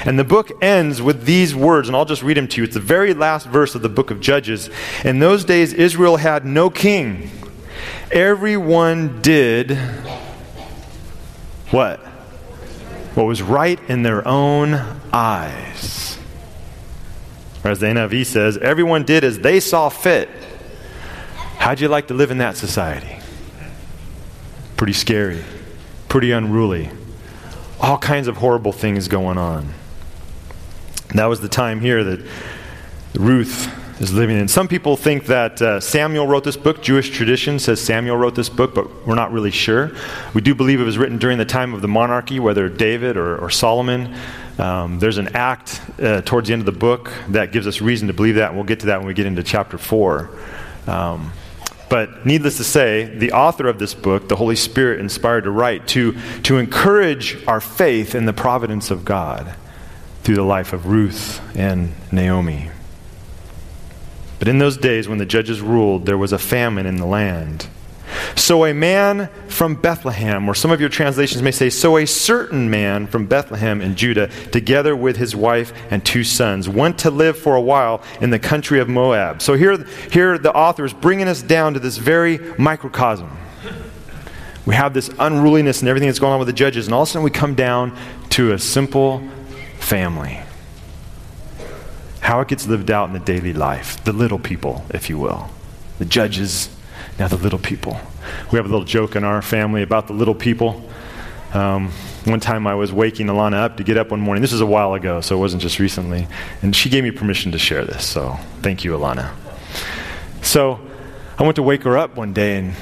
And 0.05 0.17
the 0.17 0.23
book 0.23 0.51
ends 0.61 1.01
with 1.01 1.25
these 1.25 1.55
words, 1.55 1.87
and 1.87 1.95
I'll 1.95 2.05
just 2.05 2.23
read 2.23 2.37
them 2.37 2.47
to 2.49 2.57
you. 2.57 2.63
It's 2.63 2.73
the 2.73 2.79
very 2.79 3.13
last 3.13 3.47
verse 3.47 3.75
of 3.75 3.81
the 3.81 3.89
book 3.89 4.11
of 4.11 4.19
Judges. 4.19 4.69
In 5.03 5.19
those 5.19 5.45
days, 5.45 5.73
Israel 5.73 6.17
had 6.17 6.45
no 6.45 6.69
king. 6.69 7.29
Everyone 8.11 9.21
did 9.21 9.77
what? 11.71 11.99
What 13.15 13.25
was 13.25 13.41
right 13.41 13.79
in 13.89 14.03
their 14.03 14.27
own 14.27 14.73
eyes. 15.11 16.16
Or 17.67 17.71
as 17.71 17.79
the 17.79 17.87
NIV 17.87 18.25
says, 18.25 18.57
everyone 18.57 19.03
did 19.03 19.23
as 19.23 19.39
they 19.39 19.59
saw 19.59 19.89
fit. 19.89 20.29
How'd 21.57 21.79
you 21.79 21.87
like 21.87 22.07
to 22.07 22.13
live 22.13 22.31
in 22.31 22.39
that 22.39 22.57
society? 22.57 23.19
Pretty 24.77 24.93
scary, 24.93 25.43
pretty 26.07 26.31
unruly 26.31 26.89
all 27.79 27.97
kinds 27.97 28.27
of 28.27 28.37
horrible 28.37 28.71
things 28.71 29.07
going 29.07 29.37
on. 29.37 29.73
that 31.13 31.25
was 31.25 31.41
the 31.41 31.49
time 31.49 31.79
here 31.79 32.03
that 32.03 32.25
Ruth 33.15 33.71
is 33.99 34.13
living 34.13 34.37
in. 34.37 34.47
Some 34.47 34.67
people 34.67 34.95
think 34.95 35.25
that 35.25 35.61
uh, 35.61 35.79
Samuel 35.79 36.27
wrote 36.27 36.43
this 36.43 36.57
book. 36.57 36.81
Jewish 36.81 37.09
tradition 37.09 37.59
says 37.59 37.81
Samuel 37.81 38.17
wrote 38.17 38.35
this 38.35 38.49
book, 38.49 38.75
but 38.75 39.07
we're 39.07 39.15
not 39.15 39.31
really 39.31 39.51
sure. 39.51 39.91
We 40.33 40.41
do 40.41 40.53
believe 40.53 40.79
it 40.79 40.83
was 40.83 40.97
written 40.97 41.17
during 41.17 41.37
the 41.37 41.45
time 41.45 41.73
of 41.73 41.81
the 41.81 41.87
monarchy, 41.87 42.39
whether 42.39 42.69
David 42.69 43.17
or, 43.17 43.37
or 43.37 43.49
Solomon. 43.49 44.15
Um, 44.59 44.99
there's 44.99 45.17
an 45.17 45.35
act 45.35 45.81
uh, 46.01 46.21
towards 46.21 46.47
the 46.47 46.53
end 46.53 46.61
of 46.61 46.65
the 46.65 46.79
book 46.79 47.11
that 47.29 47.51
gives 47.51 47.67
us 47.67 47.81
reason 47.81 48.07
to 48.07 48.13
believe 48.13 48.35
that, 48.35 48.49
and 48.49 48.55
we'll 48.55 48.65
get 48.65 48.81
to 48.81 48.87
that 48.87 48.99
when 48.99 49.07
we 49.07 49.13
get 49.13 49.25
into 49.25 49.43
chapter 49.43 49.77
4. 49.77 50.29
Um, 50.87 51.31
but 51.89 52.25
needless 52.25 52.57
to 52.57 52.63
say, 52.63 53.05
the 53.05 53.31
author 53.31 53.67
of 53.67 53.79
this 53.79 53.93
book, 53.93 54.27
the 54.27 54.35
Holy 54.35 54.55
Spirit, 54.55 54.99
inspired 54.99 55.45
to 55.45 55.51
write 55.51 55.87
to, 55.89 56.17
to 56.43 56.57
encourage 56.57 57.45
our 57.47 57.61
faith 57.61 58.13
in 58.13 58.25
the 58.25 58.33
providence 58.33 58.91
of 58.91 59.05
God 59.05 59.55
through 60.23 60.35
the 60.35 60.43
life 60.43 60.73
of 60.73 60.87
Ruth 60.87 61.39
and 61.55 61.93
Naomi. 62.11 62.71
But 64.39 64.47
in 64.47 64.59
those 64.59 64.77
days 64.77 65.07
when 65.07 65.17
the 65.17 65.25
judges 65.25 65.61
ruled, 65.61 66.05
there 66.05 66.17
was 66.17 66.31
a 66.31 66.37
famine 66.37 66.85
in 66.85 66.97
the 66.97 67.05
land. 67.05 67.67
So 68.35 68.65
a 68.65 68.73
man 68.73 69.29
from 69.47 69.75
Bethlehem, 69.75 70.47
or 70.47 70.55
some 70.55 70.71
of 70.71 70.79
your 70.79 70.89
translations 70.89 71.41
may 71.41 71.51
say, 71.51 71.69
so 71.69 71.97
a 71.97 72.05
certain 72.05 72.69
man 72.69 73.07
from 73.07 73.25
Bethlehem 73.25 73.81
in 73.81 73.95
Judah, 73.95 74.27
together 74.51 74.95
with 74.95 75.17
his 75.17 75.35
wife 75.35 75.73
and 75.91 76.05
two 76.05 76.23
sons, 76.23 76.69
went 76.69 76.99
to 76.99 77.11
live 77.11 77.37
for 77.37 77.55
a 77.55 77.61
while 77.61 78.01
in 78.21 78.29
the 78.29 78.39
country 78.39 78.79
of 78.79 78.87
Moab. 78.87 79.41
So 79.41 79.55
here, 79.55 79.83
here 80.11 80.37
the 80.37 80.53
author 80.53 80.85
is 80.85 80.93
bringing 80.93 81.27
us 81.27 81.41
down 81.41 81.73
to 81.73 81.79
this 81.79 81.97
very 81.97 82.37
microcosm. 82.57 83.37
We 84.65 84.75
have 84.75 84.93
this 84.93 85.09
unruliness 85.19 85.81
and 85.81 85.89
everything 85.89 86.07
that's 86.07 86.19
going 86.19 86.33
on 86.33 86.39
with 86.39 86.47
the 86.47 86.53
judges, 86.53 86.87
and 86.87 86.93
all 86.93 87.03
of 87.03 87.09
a 87.09 87.11
sudden 87.11 87.23
we 87.23 87.31
come 87.31 87.55
down 87.55 87.97
to 88.31 88.53
a 88.53 88.59
simple 88.59 89.27
family. 89.79 90.39
How 92.27 92.41
it 92.41 92.49
gets 92.49 92.67
lived 92.67 92.91
out 92.91 93.07
in 93.07 93.13
the 93.13 93.21
daily 93.21 93.53
life, 93.53 94.03
the 94.03 94.11
little 94.11 94.37
people, 94.37 94.83
if 94.89 95.09
you 95.09 95.17
will. 95.17 95.49
The 95.97 96.03
judges, 96.03 96.69
now, 97.17 97.29
the 97.29 97.37
little 97.37 97.57
people. 97.57 97.97
We 98.51 98.57
have 98.57 98.65
a 98.65 98.67
little 98.67 98.83
joke 98.83 99.15
in 99.15 99.23
our 99.23 99.41
family 99.41 99.81
about 99.81 100.07
the 100.07 100.13
little 100.13 100.35
people. 100.35 100.89
Um, 101.53 101.89
one 102.25 102.41
time 102.41 102.67
I 102.67 102.75
was 102.75 102.91
waking 102.91 103.27
Alana 103.27 103.63
up 103.63 103.77
to 103.77 103.83
get 103.85 103.95
up 103.95 104.11
one 104.11 104.19
morning. 104.19 104.41
This 104.41 104.51
was 104.51 104.59
a 104.59 104.65
while 104.65 104.93
ago, 104.93 105.21
so 105.21 105.37
it 105.37 105.39
wasn't 105.39 105.61
just 105.61 105.79
recently. 105.79 106.27
And 106.61 106.75
she 106.75 106.89
gave 106.89 107.05
me 107.05 107.11
permission 107.11 107.53
to 107.53 107.57
share 107.57 107.85
this, 107.85 108.05
so 108.05 108.37
thank 108.61 108.83
you, 108.83 108.91
Alana. 108.91 109.31
So 110.41 110.81
I 111.39 111.43
went 111.43 111.55
to 111.55 111.63
wake 111.63 111.83
her 111.83 111.97
up 111.97 112.17
one 112.17 112.33
day, 112.33 112.57
and 112.57 112.73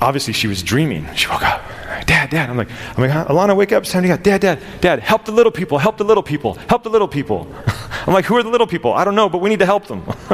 obviously 0.00 0.32
she 0.32 0.48
was 0.48 0.64
dreaming. 0.64 1.06
She 1.14 1.28
woke 1.28 1.44
up. 1.44 1.62
Dad, 2.06 2.30
Dad. 2.30 2.50
I'm 2.50 2.56
like, 2.56 2.68
I'm 2.96 3.02
like, 3.02 3.26
Alana, 3.28 3.56
wake 3.56 3.72
up. 3.72 3.82
It's 3.82 3.92
time 3.92 4.02
to 4.02 4.08
go. 4.08 4.16
Dad, 4.16 4.40
Dad, 4.40 4.60
Dad, 4.80 5.00
help 5.00 5.24
the 5.24 5.32
little 5.32 5.52
people, 5.52 5.78
help 5.78 5.96
the 5.96 6.04
little 6.04 6.22
people, 6.22 6.54
help 6.68 6.82
the 6.82 6.90
little 6.90 7.08
people. 7.08 7.52
I'm 8.06 8.12
like, 8.12 8.24
who 8.26 8.36
are 8.36 8.42
the 8.42 8.50
little 8.50 8.66
people? 8.66 8.92
I 8.92 9.04
don't 9.04 9.14
know, 9.14 9.28
but 9.28 9.38
we 9.38 9.48
need 9.48 9.60
to 9.60 9.66
help 9.66 9.86
them. 9.86 10.04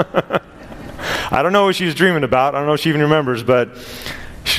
I 1.33 1.43
don't 1.43 1.53
know 1.53 1.67
what 1.67 1.77
she 1.77 1.85
was 1.85 1.95
dreaming 1.95 2.25
about. 2.25 2.55
I 2.55 2.59
don't 2.59 2.67
know 2.67 2.75
if 2.75 2.81
she 2.81 2.89
even 2.89 3.03
remembers, 3.03 3.43
but 3.43 3.71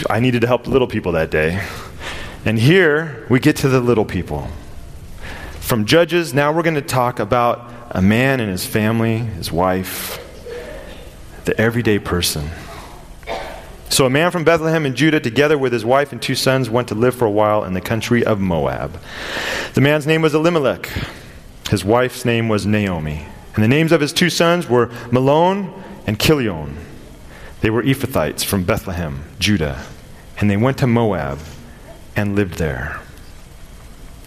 I 0.09 0.19
needed 0.19 0.41
to 0.41 0.47
help 0.47 0.63
the 0.63 0.69
little 0.69 0.87
people 0.87 1.11
that 1.13 1.29
day. 1.29 1.61
And 2.45 2.57
here 2.57 3.25
we 3.29 3.39
get 3.39 3.57
to 3.57 3.69
the 3.69 3.81
little 3.81 4.05
people. 4.05 4.47
From 5.59 5.85
Judges, 5.85 6.33
now 6.33 6.51
we're 6.51 6.63
going 6.63 6.75
to 6.75 6.81
talk 6.81 7.19
about 7.19 7.71
a 7.91 8.01
man 8.01 8.39
and 8.39 8.49
his 8.49 8.65
family, 8.65 9.17
his 9.17 9.51
wife, 9.51 10.17
the 11.45 11.59
everyday 11.59 11.99
person. 11.99 12.49
So 13.91 14.05
a 14.05 14.09
man 14.09 14.31
from 14.31 14.45
Bethlehem 14.45 14.85
in 14.85 14.95
Judah, 14.95 15.19
together 15.19 15.57
with 15.57 15.73
his 15.73 15.83
wife 15.83 16.13
and 16.13 16.21
two 16.21 16.33
sons, 16.33 16.69
went 16.69 16.87
to 16.87 16.95
live 16.95 17.13
for 17.13 17.25
a 17.25 17.29
while 17.29 17.65
in 17.65 17.73
the 17.73 17.81
country 17.81 18.23
of 18.23 18.39
Moab. 18.39 18.97
The 19.73 19.81
man's 19.81 20.07
name 20.07 20.21
was 20.21 20.33
Elimelech. 20.33 20.89
His 21.69 21.83
wife's 21.83 22.23
name 22.23 22.47
was 22.47 22.65
Naomi. 22.65 23.25
And 23.53 23.61
the 23.61 23.67
names 23.67 23.91
of 23.91 23.99
his 23.99 24.13
two 24.13 24.29
sons 24.29 24.69
were 24.69 24.87
Mahlon 25.11 25.73
and 26.07 26.17
Chilion. 26.17 26.77
They 27.59 27.69
were 27.69 27.83
Ephrathites 27.83 28.45
from 28.45 28.63
Bethlehem, 28.63 29.25
Judah, 29.39 29.85
and 30.39 30.49
they 30.49 30.55
went 30.55 30.77
to 30.77 30.87
Moab 30.87 31.39
and 32.15 32.33
lived 32.33 32.59
there. 32.59 32.97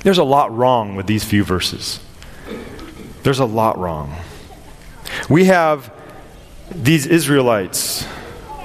There's 0.00 0.18
a 0.18 0.24
lot 0.24 0.54
wrong 0.54 0.94
with 0.94 1.06
these 1.06 1.24
few 1.24 1.42
verses. 1.42 2.00
There's 3.22 3.38
a 3.38 3.46
lot 3.46 3.78
wrong. 3.78 4.14
We 5.30 5.46
have 5.46 5.90
these 6.70 7.06
Israelites, 7.06 8.06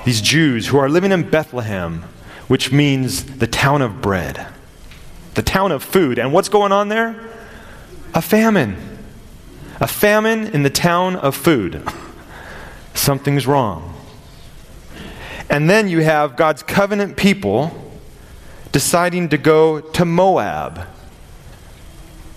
these 0.09 0.21
Jews 0.21 0.65
who 0.65 0.77
are 0.79 0.89
living 0.89 1.11
in 1.11 1.29
Bethlehem, 1.29 2.03
which 2.47 2.71
means 2.71 3.25
the 3.37 3.45
town 3.45 3.83
of 3.83 4.01
bread, 4.01 4.47
the 5.35 5.43
town 5.43 5.71
of 5.71 5.83
food. 5.83 6.17
And 6.17 6.33
what's 6.33 6.49
going 6.49 6.71
on 6.71 6.89
there? 6.89 7.15
A 8.15 8.21
famine. 8.23 8.75
A 9.79 9.85
famine 9.85 10.47
in 10.47 10.63
the 10.63 10.71
town 10.71 11.15
of 11.15 11.35
food. 11.35 11.87
something's 12.95 13.45
wrong. 13.45 13.93
And 15.47 15.69
then 15.69 15.87
you 15.87 15.99
have 15.99 16.35
God's 16.35 16.63
covenant 16.63 17.15
people 17.15 17.71
deciding 18.71 19.29
to 19.29 19.37
go 19.37 19.79
to 19.79 20.05
Moab, 20.05 20.87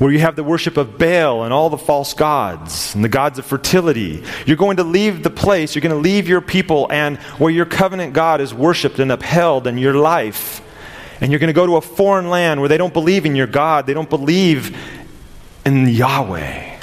where 0.02 0.10
you 0.10 0.18
have 0.18 0.34
the 0.34 0.42
worship 0.42 0.76
of 0.76 0.98
Baal 0.98 1.44
and 1.44 1.54
all 1.54 1.70
the 1.70 1.78
false 1.78 2.12
gods 2.12 2.92
and 2.96 3.04
the 3.04 3.08
gods 3.08 3.38
of 3.38 3.46
fertility. 3.46 4.24
You're 4.46 4.56
going 4.56 4.78
to 4.78 4.82
leave 4.82 5.22
the 5.22 5.30
place, 5.30 5.76
you're 5.76 5.80
going 5.80 5.94
to 5.94 6.00
leave 6.00 6.26
your 6.26 6.40
people, 6.40 6.90
and 6.90 7.18
where 7.38 7.52
your 7.52 7.66
covenant 7.66 8.12
God 8.12 8.40
is 8.40 8.52
worshiped 8.52 8.98
and 8.98 9.12
upheld 9.12 9.68
in 9.68 9.78
your 9.78 9.94
life. 9.94 10.60
And 11.20 11.30
you're 11.30 11.38
going 11.38 11.50
to 11.50 11.54
go 11.54 11.66
to 11.66 11.76
a 11.76 11.80
foreign 11.80 12.30
land 12.30 12.58
where 12.58 12.68
they 12.68 12.78
don't 12.78 12.92
believe 12.92 13.26
in 13.26 13.36
your 13.36 13.46
God, 13.46 13.86
they 13.86 13.94
don't 13.94 14.10
believe 14.10 14.76
in 15.64 15.86
Yahweh. 15.86 16.80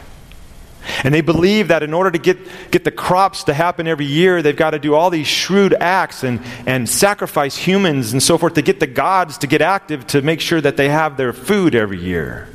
And 1.04 1.14
they 1.14 1.20
believe 1.20 1.68
that 1.68 1.84
in 1.84 1.94
order 1.94 2.12
to 2.12 2.20
get, 2.20 2.38
get 2.72 2.86
the 2.86 2.92
crops 2.92 3.44
to 3.44 3.54
happen 3.54 3.86
every 3.86 4.06
year, 4.06 4.42
they've 4.42 4.56
got 4.56 4.72
to 4.72 4.80
do 4.80 4.96
all 4.96 5.10
these 5.10 5.28
shrewd 5.28 5.74
acts 5.74 6.24
and, 6.24 6.40
and 6.66 6.88
sacrifice 6.88 7.58
humans 7.58 8.14
and 8.14 8.24
so 8.24 8.38
forth 8.38 8.54
to 8.54 8.62
get 8.62 8.80
the 8.80 8.88
gods 8.88 9.40
to 9.40 9.48
get 9.48 9.62
active 9.62 10.08
to 10.08 10.22
make 10.22 10.40
sure 10.40 10.62
that 10.62 10.78
they 10.78 10.88
have 10.88 11.18
their 11.18 11.34
food 11.34 11.76
every 11.76 12.00
year. 12.00 12.48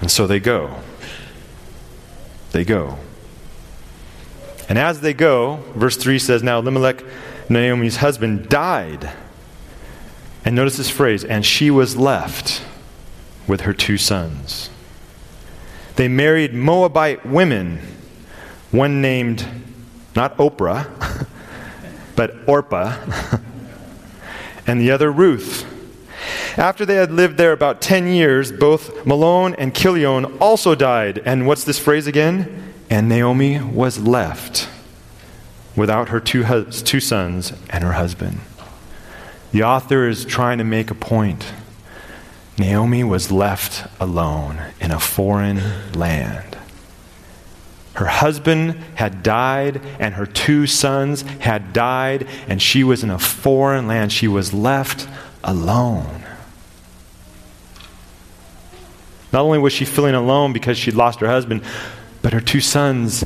And 0.00 0.10
so 0.10 0.26
they 0.26 0.40
go. 0.40 0.80
They 2.52 2.64
go. 2.64 2.98
And 4.68 4.78
as 4.78 5.00
they 5.00 5.14
go, 5.14 5.62
verse 5.74 5.96
3 5.96 6.18
says, 6.18 6.42
Now 6.42 6.58
Elimelech, 6.58 7.04
Naomi's 7.48 7.96
husband, 7.96 8.48
died. 8.48 9.10
And 10.44 10.54
notice 10.54 10.76
this 10.76 10.90
phrase, 10.90 11.24
and 11.24 11.44
she 11.44 11.70
was 11.70 11.96
left 11.96 12.62
with 13.46 13.62
her 13.62 13.72
two 13.72 13.96
sons. 13.96 14.70
They 15.96 16.08
married 16.08 16.52
Moabite 16.52 17.24
women, 17.24 17.80
one 18.70 19.00
named 19.00 19.46
not 20.14 20.36
Oprah, 20.38 21.26
but 22.16 22.36
Orpah, 22.46 22.96
and 24.66 24.80
the 24.80 24.90
other 24.90 25.10
Ruth. 25.10 25.72
After 26.56 26.86
they 26.86 26.94
had 26.94 27.12
lived 27.12 27.36
there 27.36 27.52
about 27.52 27.80
10 27.80 28.06
years, 28.08 28.50
both 28.50 29.04
Mahlon 29.04 29.54
and 29.58 29.74
Chilion 29.74 30.24
also 30.38 30.74
died. 30.74 31.22
And 31.24 31.46
what's 31.46 31.64
this 31.64 31.78
phrase 31.78 32.06
again? 32.06 32.72
And 32.88 33.08
Naomi 33.08 33.60
was 33.60 33.98
left 33.98 34.68
without 35.74 36.08
her 36.08 36.20
two, 36.20 36.44
hus- 36.44 36.82
two 36.82 37.00
sons 37.00 37.52
and 37.70 37.84
her 37.84 37.92
husband. 37.92 38.40
The 39.52 39.62
author 39.62 40.08
is 40.08 40.24
trying 40.24 40.58
to 40.58 40.64
make 40.64 40.90
a 40.90 40.94
point. 40.94 41.52
Naomi 42.58 43.04
was 43.04 43.30
left 43.30 43.86
alone 44.00 44.58
in 44.80 44.90
a 44.90 45.00
foreign 45.00 45.60
land. 45.92 46.56
Her 47.94 48.06
husband 48.06 48.72
had 48.96 49.22
died, 49.22 49.80
and 49.98 50.14
her 50.14 50.26
two 50.26 50.66
sons 50.66 51.22
had 51.40 51.72
died, 51.72 52.26
and 52.46 52.60
she 52.60 52.84
was 52.84 53.02
in 53.02 53.10
a 53.10 53.18
foreign 53.18 53.86
land. 53.86 54.12
She 54.12 54.28
was 54.28 54.52
left 54.52 55.08
alone. 55.46 56.24
Not 59.32 59.42
only 59.42 59.58
was 59.58 59.72
she 59.72 59.84
feeling 59.84 60.14
alone 60.14 60.52
because 60.52 60.76
she'd 60.76 60.94
lost 60.94 61.20
her 61.20 61.26
husband, 61.26 61.62
but 62.20 62.32
her 62.32 62.40
two 62.40 62.60
sons 62.60 63.24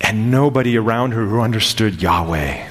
and 0.00 0.30
nobody 0.30 0.76
around 0.76 1.12
her 1.12 1.26
who 1.26 1.40
understood 1.40 2.00
Yahweh, 2.00 2.68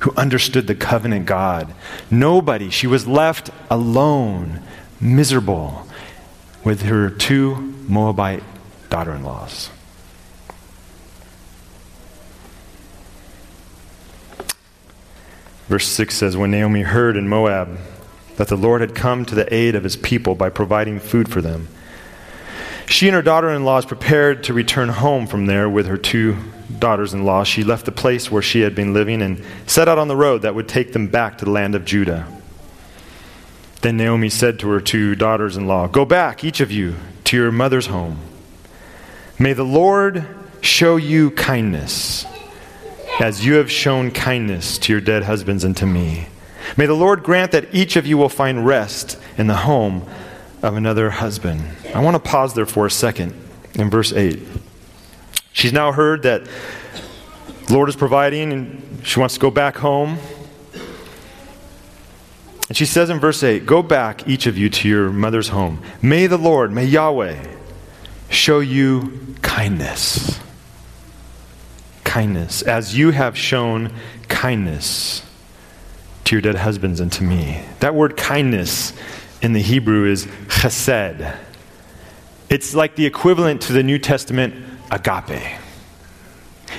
who 0.00 0.12
understood 0.16 0.66
the 0.66 0.74
covenant 0.74 1.26
God. 1.26 1.72
Nobody. 2.10 2.70
She 2.70 2.86
was 2.86 3.06
left 3.06 3.50
alone 3.70 4.60
miserable 5.00 5.86
with 6.64 6.82
her 6.82 7.10
two 7.10 7.56
Moabite 7.88 8.42
daughter 8.88 9.14
in 9.14 9.22
laws. 9.22 9.70
Verse 15.68 15.88
6 15.88 16.14
says 16.14 16.36
When 16.36 16.50
Naomi 16.50 16.82
heard 16.82 17.16
in 17.16 17.28
Moab 17.28 17.78
that 18.36 18.48
the 18.48 18.56
Lord 18.56 18.80
had 18.80 18.94
come 18.94 19.24
to 19.24 19.34
the 19.34 19.52
aid 19.52 19.74
of 19.74 19.84
his 19.84 19.96
people 19.96 20.34
by 20.34 20.50
providing 20.50 21.00
food 21.00 21.30
for 21.30 21.40
them, 21.40 21.68
she 22.86 23.08
and 23.08 23.14
her 23.14 23.22
daughter 23.22 23.50
in 23.50 23.64
laws 23.64 23.86
prepared 23.86 24.44
to 24.44 24.54
return 24.54 24.88
home 24.88 25.26
from 25.26 25.46
there 25.46 25.68
with 25.68 25.86
her 25.86 25.96
two 25.96 26.36
daughters 26.78 27.14
in 27.14 27.24
law. 27.24 27.44
She 27.44 27.64
left 27.64 27.86
the 27.86 27.92
place 27.92 28.30
where 28.30 28.42
she 28.42 28.60
had 28.60 28.74
been 28.74 28.92
living 28.92 29.22
and 29.22 29.42
set 29.66 29.88
out 29.88 29.98
on 29.98 30.08
the 30.08 30.16
road 30.16 30.42
that 30.42 30.54
would 30.54 30.68
take 30.68 30.92
them 30.92 31.08
back 31.08 31.38
to 31.38 31.44
the 31.44 31.50
land 31.50 31.74
of 31.74 31.84
Judah. 31.84 32.26
Then 33.80 33.96
Naomi 33.96 34.28
said 34.28 34.58
to 34.60 34.68
her 34.68 34.80
two 34.80 35.14
daughters 35.14 35.56
in 35.56 35.66
law, 35.66 35.86
Go 35.86 36.04
back, 36.04 36.44
each 36.44 36.60
of 36.60 36.70
you, 36.70 36.96
to 37.24 37.36
your 37.36 37.52
mother's 37.52 37.86
home. 37.86 38.18
May 39.38 39.52
the 39.52 39.64
Lord 39.64 40.26
show 40.60 40.96
you 40.96 41.30
kindness, 41.32 42.24
as 43.20 43.44
you 43.44 43.54
have 43.54 43.70
shown 43.70 44.10
kindness 44.10 44.78
to 44.78 44.92
your 44.92 45.00
dead 45.00 45.24
husbands 45.24 45.64
and 45.64 45.76
to 45.76 45.86
me. 45.86 46.28
May 46.76 46.86
the 46.86 46.94
Lord 46.94 47.22
grant 47.22 47.52
that 47.52 47.74
each 47.74 47.96
of 47.96 48.06
you 48.06 48.18
will 48.18 48.28
find 48.28 48.66
rest 48.66 49.18
in 49.38 49.46
the 49.46 49.54
home 49.54 50.06
of 50.62 50.76
another 50.76 51.10
husband. 51.10 51.62
I 51.94 52.00
want 52.00 52.14
to 52.14 52.30
pause 52.30 52.54
there 52.54 52.66
for 52.66 52.86
a 52.86 52.90
second 52.90 53.34
in 53.74 53.90
verse 53.90 54.12
8. 54.12 54.40
She's 55.52 55.72
now 55.72 55.92
heard 55.92 56.22
that 56.22 56.44
the 57.66 57.72
Lord 57.72 57.88
is 57.88 57.96
providing 57.96 58.52
and 58.52 59.06
she 59.06 59.20
wants 59.20 59.34
to 59.34 59.40
go 59.40 59.50
back 59.50 59.76
home. 59.76 60.18
And 62.68 62.76
she 62.76 62.86
says 62.86 63.10
in 63.10 63.20
verse 63.20 63.42
8 63.42 63.66
Go 63.66 63.82
back, 63.82 64.26
each 64.26 64.46
of 64.46 64.56
you, 64.56 64.70
to 64.70 64.88
your 64.88 65.10
mother's 65.10 65.48
home. 65.48 65.82
May 66.02 66.26
the 66.26 66.38
Lord, 66.38 66.72
may 66.72 66.86
Yahweh, 66.86 67.44
show 68.30 68.60
you 68.60 69.36
kindness. 69.42 70.40
Kindness, 72.04 72.62
as 72.62 72.96
you 72.96 73.10
have 73.10 73.36
shown 73.36 73.92
kindness 74.28 75.22
to 76.24 76.34
your 76.34 76.42
dead 76.42 76.56
husbands 76.56 77.00
and 77.00 77.12
to 77.12 77.24
me. 77.24 77.62
That 77.80 77.94
word 77.94 78.16
kindness 78.16 78.92
in 79.42 79.52
the 79.52 79.60
Hebrew 79.60 80.10
is 80.10 80.26
chesed. 80.26 81.36
It's 82.48 82.74
like 82.74 82.96
the 82.96 83.06
equivalent 83.06 83.62
to 83.62 83.72
the 83.72 83.82
New 83.82 83.98
Testament 83.98 84.54
agape. 84.90 85.58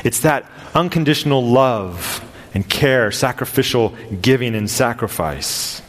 It's 0.04 0.22
that 0.22 0.50
unconditional 0.74 1.44
love 1.44 2.24
and 2.54 2.68
care, 2.68 3.12
sacrificial 3.12 3.96
giving 4.22 4.56
and 4.56 4.70
sacrifice. 4.70 5.82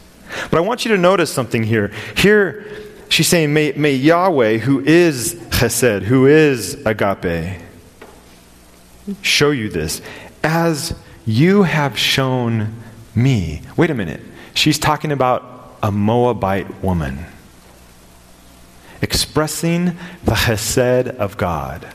But 0.51 0.57
I 0.57 0.61
want 0.61 0.85
you 0.85 0.91
to 0.91 0.97
notice 0.97 1.31
something 1.31 1.63
here. 1.63 1.91
Here, 2.15 2.65
she's 3.09 3.27
saying, 3.27 3.53
may, 3.53 3.71
may 3.73 3.93
Yahweh, 3.93 4.57
who 4.57 4.81
is 4.81 5.35
chesed, 5.49 6.03
who 6.03 6.25
is 6.25 6.73
agape, 6.85 7.61
show 9.21 9.51
you 9.51 9.69
this 9.69 10.01
as 10.43 10.93
you 11.25 11.63
have 11.63 11.97
shown 11.97 12.73
me. 13.17 13.61
Wait 13.75 13.89
a 13.89 13.93
minute. 13.93 14.21
She's 14.53 14.79
talking 14.79 15.11
about 15.11 15.77
a 15.83 15.91
Moabite 15.91 16.83
woman 16.83 17.25
expressing 19.01 19.85
the 20.23 20.31
chesed 20.31 21.07
of 21.17 21.37
God. 21.37 21.93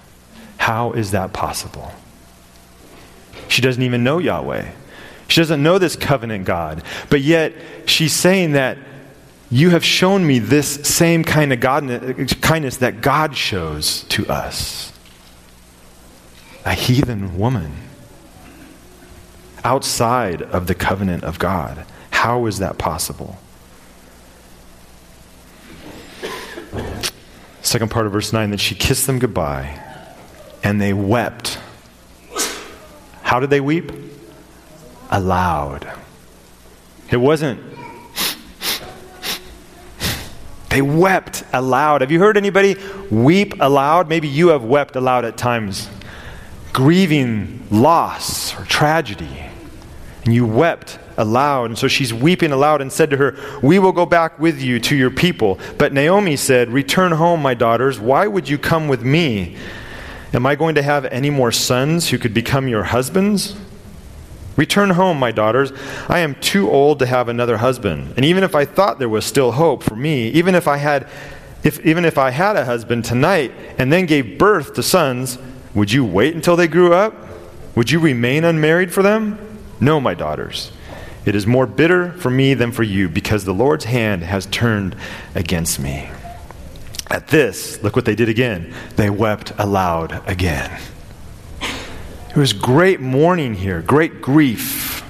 How 0.58 0.92
is 0.92 1.10
that 1.12 1.32
possible? 1.32 1.92
She 3.48 3.62
doesn't 3.62 3.82
even 3.82 4.04
know 4.04 4.18
Yahweh. 4.18 4.70
She 5.28 5.40
doesn't 5.40 5.62
know 5.62 5.78
this 5.78 5.96
covenant 5.96 6.44
God. 6.44 6.82
But 7.10 7.20
yet, 7.22 7.54
she's 7.86 8.12
saying 8.12 8.52
that 8.52 8.78
you 9.50 9.70
have 9.70 9.84
shown 9.84 10.26
me 10.26 10.38
this 10.38 10.66
same 10.88 11.24
kind 11.24 11.52
of 11.52 11.60
kindness 11.60 12.76
that 12.78 13.00
God 13.00 13.36
shows 13.36 14.04
to 14.04 14.26
us. 14.28 14.92
A 16.64 16.74
heathen 16.74 17.36
woman 17.38 17.72
outside 19.64 20.42
of 20.42 20.66
the 20.66 20.74
covenant 20.74 21.24
of 21.24 21.38
God. 21.38 21.84
How 22.10 22.46
is 22.46 22.58
that 22.58 22.78
possible? 22.78 23.38
Second 27.62 27.90
part 27.90 28.06
of 28.06 28.12
verse 28.12 28.32
9 28.32 28.50
that 28.50 28.60
she 28.60 28.74
kissed 28.74 29.06
them 29.06 29.18
goodbye 29.18 29.80
and 30.62 30.80
they 30.80 30.92
wept 30.92 31.58
how 33.32 33.40
did 33.40 33.48
they 33.48 33.62
weep? 33.62 33.90
Aloud. 35.10 35.90
It 37.10 37.16
wasn't. 37.16 37.58
They 40.68 40.82
wept 40.82 41.42
aloud. 41.50 42.02
Have 42.02 42.10
you 42.10 42.18
heard 42.18 42.36
anybody 42.36 42.76
weep 43.10 43.54
aloud? 43.58 44.06
Maybe 44.10 44.28
you 44.28 44.48
have 44.48 44.64
wept 44.64 44.96
aloud 44.96 45.24
at 45.24 45.38
times, 45.38 45.88
grieving 46.74 47.66
loss 47.70 48.54
or 48.60 48.66
tragedy. 48.66 49.46
And 50.24 50.34
you 50.34 50.46
wept 50.46 50.98
aloud. 51.16 51.66
And 51.66 51.78
so 51.78 51.88
she's 51.88 52.14
weeping 52.14 52.52
aloud 52.52 52.80
and 52.80 52.92
said 52.92 53.10
to 53.10 53.16
her, 53.16 53.36
We 53.62 53.78
will 53.78 53.92
go 53.92 54.06
back 54.06 54.38
with 54.38 54.60
you 54.60 54.78
to 54.80 54.96
your 54.96 55.10
people. 55.10 55.58
But 55.78 55.92
Naomi 55.92 56.36
said, 56.36 56.70
Return 56.70 57.12
home, 57.12 57.42
my 57.42 57.54
daughters. 57.54 57.98
Why 57.98 58.26
would 58.26 58.48
you 58.48 58.58
come 58.58 58.88
with 58.88 59.02
me? 59.02 59.56
Am 60.32 60.46
I 60.46 60.54
going 60.54 60.76
to 60.76 60.82
have 60.82 61.04
any 61.06 61.28
more 61.28 61.52
sons 61.52 62.08
who 62.08 62.18
could 62.18 62.32
become 62.32 62.68
your 62.68 62.84
husbands? 62.84 63.56
Return 64.56 64.90
home, 64.90 65.18
my 65.18 65.32
daughters. 65.32 65.72
I 66.08 66.20
am 66.20 66.34
too 66.36 66.70
old 66.70 66.98
to 67.00 67.06
have 67.06 67.28
another 67.28 67.56
husband. 67.56 68.14
And 68.16 68.24
even 68.24 68.44
if 68.44 68.54
I 68.54 68.64
thought 68.64 68.98
there 68.98 69.08
was 69.08 69.24
still 69.24 69.52
hope 69.52 69.82
for 69.82 69.96
me, 69.96 70.28
even 70.28 70.54
if 70.54 70.68
I 70.68 70.76
had 70.76 71.08
if, 71.64 71.84
even 71.86 72.04
if 72.04 72.18
I 72.18 72.30
had 72.30 72.56
a 72.56 72.64
husband 72.64 73.04
tonight 73.04 73.52
and 73.78 73.92
then 73.92 74.06
gave 74.06 74.36
birth 74.36 74.74
to 74.74 74.82
sons, 74.82 75.38
would 75.74 75.92
you 75.92 76.04
wait 76.04 76.34
until 76.34 76.56
they 76.56 76.66
grew 76.66 76.92
up? 76.92 77.14
Would 77.76 77.90
you 77.90 78.00
remain 78.00 78.44
unmarried 78.44 78.92
for 78.92 79.02
them? 79.02 79.51
No, 79.82 80.00
my 80.00 80.14
daughters. 80.14 80.70
It 81.24 81.34
is 81.34 81.44
more 81.44 81.66
bitter 81.66 82.12
for 82.12 82.30
me 82.30 82.54
than 82.54 82.70
for 82.70 82.84
you 82.84 83.08
because 83.08 83.44
the 83.44 83.52
Lord's 83.52 83.84
hand 83.84 84.22
has 84.22 84.46
turned 84.46 84.94
against 85.34 85.80
me. 85.80 86.08
At 87.10 87.26
this, 87.26 87.82
look 87.82 87.96
what 87.96 88.04
they 88.04 88.14
did 88.14 88.28
again. 88.28 88.72
They 88.94 89.10
wept 89.10 89.52
aloud 89.58 90.22
again. 90.28 90.80
It 91.60 92.36
was 92.36 92.52
great 92.52 93.00
mourning 93.00 93.54
here, 93.54 93.82
great 93.82 94.22
grief. 94.22 95.04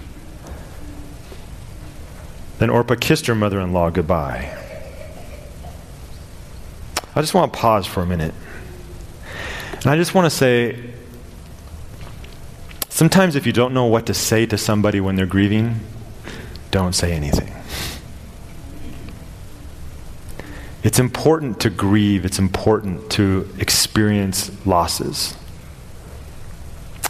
Then 2.58 2.70
Orpah 2.70 2.96
kissed 2.98 3.26
her 3.26 3.34
mother 3.34 3.60
in 3.60 3.74
law 3.74 3.90
goodbye. 3.90 4.58
I 7.14 7.20
just 7.20 7.34
want 7.34 7.52
to 7.52 7.58
pause 7.58 7.86
for 7.86 8.02
a 8.02 8.06
minute. 8.06 8.32
And 9.74 9.88
I 9.88 9.96
just 9.96 10.14
want 10.14 10.24
to 10.24 10.30
say 10.30 10.92
sometimes 12.92 13.36
if 13.36 13.46
you 13.46 13.52
don't 13.52 13.72
know 13.72 13.86
what 13.86 14.06
to 14.06 14.14
say 14.14 14.44
to 14.46 14.58
somebody 14.58 15.00
when 15.00 15.16
they're 15.16 15.26
grieving, 15.26 15.80
don't 16.70 16.94
say 16.94 17.12
anything. 17.12 17.52
It's 20.82 20.98
important 20.98 21.60
to 21.60 21.70
grieve, 21.70 22.24
it's 22.24 22.38
important 22.38 23.10
to 23.12 23.48
experience 23.58 24.50
losses. 24.66 25.34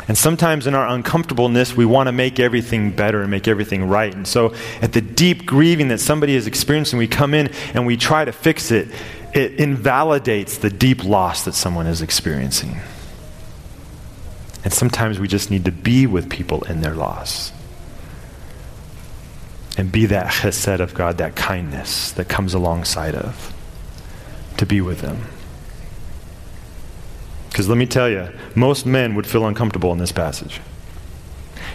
And 0.09 0.19
sometimes 0.19 0.67
in 0.67 0.75
our 0.75 0.87
uncomfortableness, 0.89 1.77
we 1.77 1.87
want 1.87 2.09
to 2.09 2.13
make 2.13 2.39
everything 2.39 2.91
better 2.91 3.23
and 3.23 3.31
make 3.31 3.49
everything 3.49 3.89
right. 3.89 4.15
And 4.15 4.27
so, 4.27 4.55
at 4.81 4.93
the 4.93 5.01
deep 5.01 5.47
grieving 5.47 5.89
that 5.89 5.99
somebody 5.99 6.35
is 6.35 6.47
experiencing, 6.47 6.99
we 6.99 7.09
come 7.09 7.35
in 7.35 7.51
and 7.73 7.87
we 7.87 7.97
try 7.97 8.25
to 8.25 8.33
fix 8.33 8.71
it. 8.71 8.89
It 9.33 9.55
invalidates 9.55 10.59
the 10.59 10.71
deep 10.71 11.05
loss 11.05 11.45
that 11.45 11.55
someone 11.55 11.87
is 11.87 12.03
experiencing. 12.03 12.77
And 14.65 14.73
sometimes 14.73 15.19
we 15.19 15.29
just 15.29 15.51
need 15.51 15.65
to 15.65 15.73
be 15.73 16.07
with 16.07 16.31
people 16.31 16.63
in 16.65 16.81
their 16.81 16.95
loss 16.95 17.53
and 19.77 19.91
be 19.91 20.07
that 20.07 20.27
chesed 20.27 20.81
of 20.81 20.95
God, 20.95 21.19
that 21.19 21.35
kindness 21.35 22.13
that 22.13 22.29
comes 22.29 22.55
alongside 22.55 23.15
of 23.15 23.53
to 24.59 24.67
be 24.67 24.81
with 24.81 25.01
them. 25.01 25.23
Because 27.49 27.69
let 27.69 27.77
me 27.77 27.87
tell 27.87 28.09
you, 28.09 28.29
most 28.55 28.87
men 28.87 29.15
would 29.15 29.27
feel 29.27 29.47
uncomfortable 29.47 29.93
in 29.93 29.99
this 29.99 30.13
passage. 30.13 30.61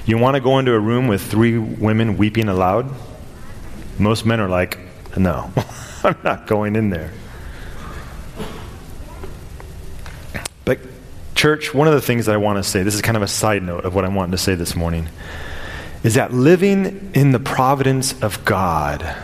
You 0.06 0.18
want 0.18 0.36
to 0.36 0.42
go 0.42 0.58
into 0.58 0.74
a 0.74 0.80
room 0.80 1.08
with 1.08 1.22
three 1.22 1.58
women 1.58 2.18
weeping 2.18 2.48
aloud? 2.48 2.90
Most 4.00 4.26
men 4.26 4.40
are 4.40 4.50
like, 4.50 4.80
no, 5.18 5.52
I'm 6.04 6.16
not 6.24 6.48
going 6.48 6.76
in 6.76 6.90
there. 6.90 7.12
But, 10.66 10.80
church, 11.38 11.74
one 11.74 11.88
of 11.88 11.94
the 11.94 12.02
things 12.02 12.26
that 12.26 12.34
I 12.34 12.38
want 12.38 12.58
to 12.58 12.70
say, 12.70 12.84
this 12.84 12.96
is 12.96 13.02
kind 13.02 13.16
of 13.16 13.24
a 13.24 13.28
side 13.28 13.64
note 13.64 13.86
of 13.86 13.96
what 13.96 14.04
I 14.04 14.10
wanted 14.10 14.32
to 14.32 14.38
say 14.38 14.56
this 14.56 14.76
morning, 14.76 15.08
is 16.04 16.16
that 16.16 16.34
living 16.34 17.12
in 17.14 17.32
the 17.32 17.40
providence 17.40 18.20
of 18.22 18.44
God 18.44 19.16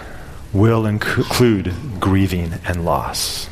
will 0.54 0.86
include 0.86 1.73
grieving 1.99 2.54
and 2.65 2.86
loss 2.86 3.49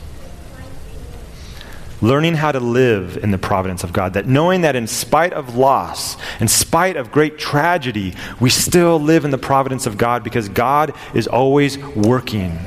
learning 2.02 2.34
how 2.34 2.52
to 2.52 2.60
live 2.60 3.15
in 3.24 3.32
the 3.32 3.38
providence 3.38 3.84
of 3.84 3.93
God. 3.93 4.13
That 4.13 4.28
knowing 4.28 4.62
that 4.62 4.76
in 4.76 4.88
spite 4.88 5.34
of 5.34 5.56
loss, 5.56 6.17
in 6.39 6.47
spite 6.47 6.97
of 6.97 7.12
great 7.12 7.38
tragedy, 7.38 8.15
we 8.39 8.50
still 8.50 9.00
live 9.00 9.24
in 9.24 9.32
the 9.32 9.38
providence 9.38 9.86
of 9.86 9.97
God 9.97 10.24
because 10.24 10.50
God 10.50 10.93
is 11.13 11.28
always 11.28 11.78
working. 11.78 12.60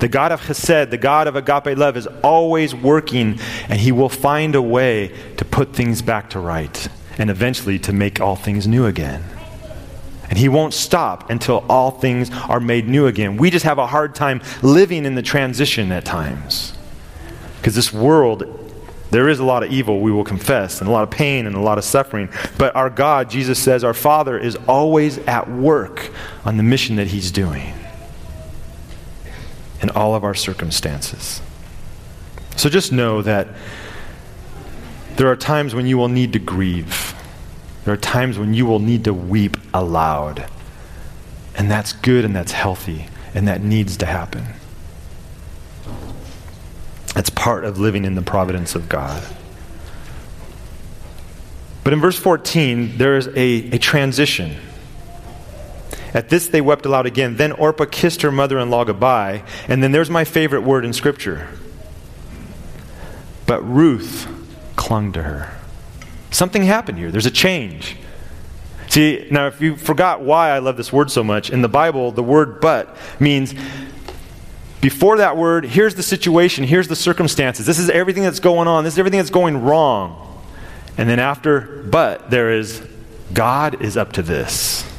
The 0.00 0.08
God 0.08 0.32
of 0.32 0.40
Chesed, 0.40 0.90
the 0.90 0.96
God 0.96 1.26
of 1.26 1.36
agape 1.36 1.76
love, 1.76 1.96
is 1.96 2.06
always 2.24 2.74
working, 2.74 3.38
and 3.68 3.78
He 3.78 3.92
will 3.92 4.08
find 4.08 4.54
a 4.54 4.62
way 4.62 5.14
to 5.36 5.44
put 5.44 5.74
things 5.74 6.00
back 6.00 6.30
to 6.30 6.40
right 6.40 6.88
and 7.18 7.28
eventually 7.28 7.78
to 7.80 7.92
make 7.92 8.18
all 8.18 8.34
things 8.34 8.66
new 8.66 8.86
again. 8.86 9.22
And 10.30 10.38
He 10.38 10.48
won't 10.48 10.72
stop 10.72 11.28
until 11.28 11.66
all 11.68 11.90
things 11.90 12.30
are 12.48 12.60
made 12.60 12.88
new 12.88 13.06
again. 13.06 13.36
We 13.36 13.50
just 13.50 13.66
have 13.66 13.76
a 13.76 13.86
hard 13.86 14.14
time 14.14 14.40
living 14.62 15.04
in 15.04 15.16
the 15.16 15.22
transition 15.22 15.92
at 15.92 16.06
times. 16.06 16.72
Because 17.58 17.74
this 17.74 17.92
world 17.92 18.56
there 19.10 19.28
is 19.28 19.40
a 19.40 19.44
lot 19.44 19.64
of 19.64 19.72
evil, 19.72 20.00
we 20.00 20.12
will 20.12 20.22
confess, 20.22 20.80
and 20.80 20.88
a 20.88 20.92
lot 20.92 21.02
of 21.02 21.10
pain 21.10 21.46
and 21.46 21.56
a 21.56 21.60
lot 21.60 21.78
of 21.78 21.84
suffering. 21.84 22.28
But 22.56 22.76
our 22.76 22.88
God, 22.88 23.28
Jesus 23.28 23.58
says, 23.58 23.82
our 23.82 23.92
Father 23.92 24.38
is 24.38 24.54
always 24.68 25.18
at 25.18 25.50
work 25.50 26.10
on 26.44 26.56
the 26.56 26.62
mission 26.62 26.94
that 26.94 27.08
He's 27.08 27.32
doing 27.32 27.74
in 29.82 29.90
all 29.90 30.14
of 30.14 30.24
our 30.24 30.34
circumstances. 30.34 31.40
So 32.56 32.68
just 32.68 32.92
know 32.92 33.22
that 33.22 33.48
There 35.16 35.28
are 35.28 35.36
times 35.36 35.74
when 35.74 35.86
you 35.86 35.98
will 35.98 36.08
need 36.08 36.32
to 36.32 36.38
grieve. 36.38 37.14
There 37.84 37.92
are 37.92 37.98
times 37.98 38.38
when 38.38 38.54
you 38.54 38.64
will 38.64 38.78
need 38.78 39.04
to 39.04 39.12
weep 39.12 39.56
aloud. 39.74 40.46
And 41.56 41.70
that's 41.70 41.92
good 41.92 42.24
and 42.24 42.34
that's 42.34 42.52
healthy, 42.52 43.06
and 43.34 43.46
that 43.46 43.62
needs 43.62 43.96
to 43.98 44.06
happen. 44.06 44.46
That's 47.14 47.28
part 47.28 47.64
of 47.64 47.78
living 47.78 48.04
in 48.06 48.14
the 48.14 48.22
providence 48.22 48.74
of 48.74 48.88
God. 48.88 49.22
But 51.84 51.92
in 51.92 52.00
verse 52.00 52.16
14, 52.18 52.96
there 52.96 53.16
is 53.16 53.26
a, 53.28 53.70
a 53.72 53.78
transition. 53.78 54.56
At 56.12 56.28
this, 56.28 56.48
they 56.48 56.60
wept 56.60 56.86
aloud 56.86 57.06
again. 57.06 57.36
Then 57.36 57.52
Orpah 57.52 57.86
kissed 57.86 58.22
her 58.22 58.32
mother 58.32 58.58
in 58.58 58.70
law 58.70 58.84
goodbye. 58.84 59.44
And 59.68 59.82
then 59.82 59.92
there's 59.92 60.10
my 60.10 60.24
favorite 60.24 60.62
word 60.62 60.84
in 60.84 60.92
Scripture. 60.92 61.48
But 63.46 63.62
Ruth 63.62 64.28
clung 64.76 65.12
to 65.12 65.22
her. 65.22 65.56
Something 66.30 66.64
happened 66.64 66.98
here. 66.98 67.10
There's 67.10 67.26
a 67.26 67.30
change. 67.30 67.96
See, 68.88 69.28
now 69.30 69.46
if 69.46 69.60
you 69.60 69.76
forgot 69.76 70.20
why 70.20 70.50
I 70.50 70.58
love 70.58 70.76
this 70.76 70.92
word 70.92 71.12
so 71.12 71.22
much, 71.22 71.50
in 71.50 71.62
the 71.62 71.68
Bible, 71.68 72.10
the 72.10 72.24
word 72.24 72.60
but 72.60 72.96
means 73.20 73.54
before 74.80 75.18
that 75.18 75.36
word, 75.36 75.64
here's 75.64 75.94
the 75.94 76.02
situation, 76.02 76.64
here's 76.64 76.88
the 76.88 76.96
circumstances, 76.96 77.66
this 77.66 77.78
is 77.78 77.88
everything 77.90 78.24
that's 78.24 78.40
going 78.40 78.66
on, 78.66 78.82
this 78.82 78.94
is 78.94 78.98
everything 78.98 79.18
that's 79.18 79.30
going 79.30 79.62
wrong. 79.62 80.42
And 80.98 81.08
then 81.08 81.20
after 81.20 81.60
but, 81.60 82.30
there 82.30 82.50
is 82.50 82.84
God 83.32 83.80
is 83.80 83.96
up 83.96 84.12
to 84.14 84.22
this. 84.22 84.89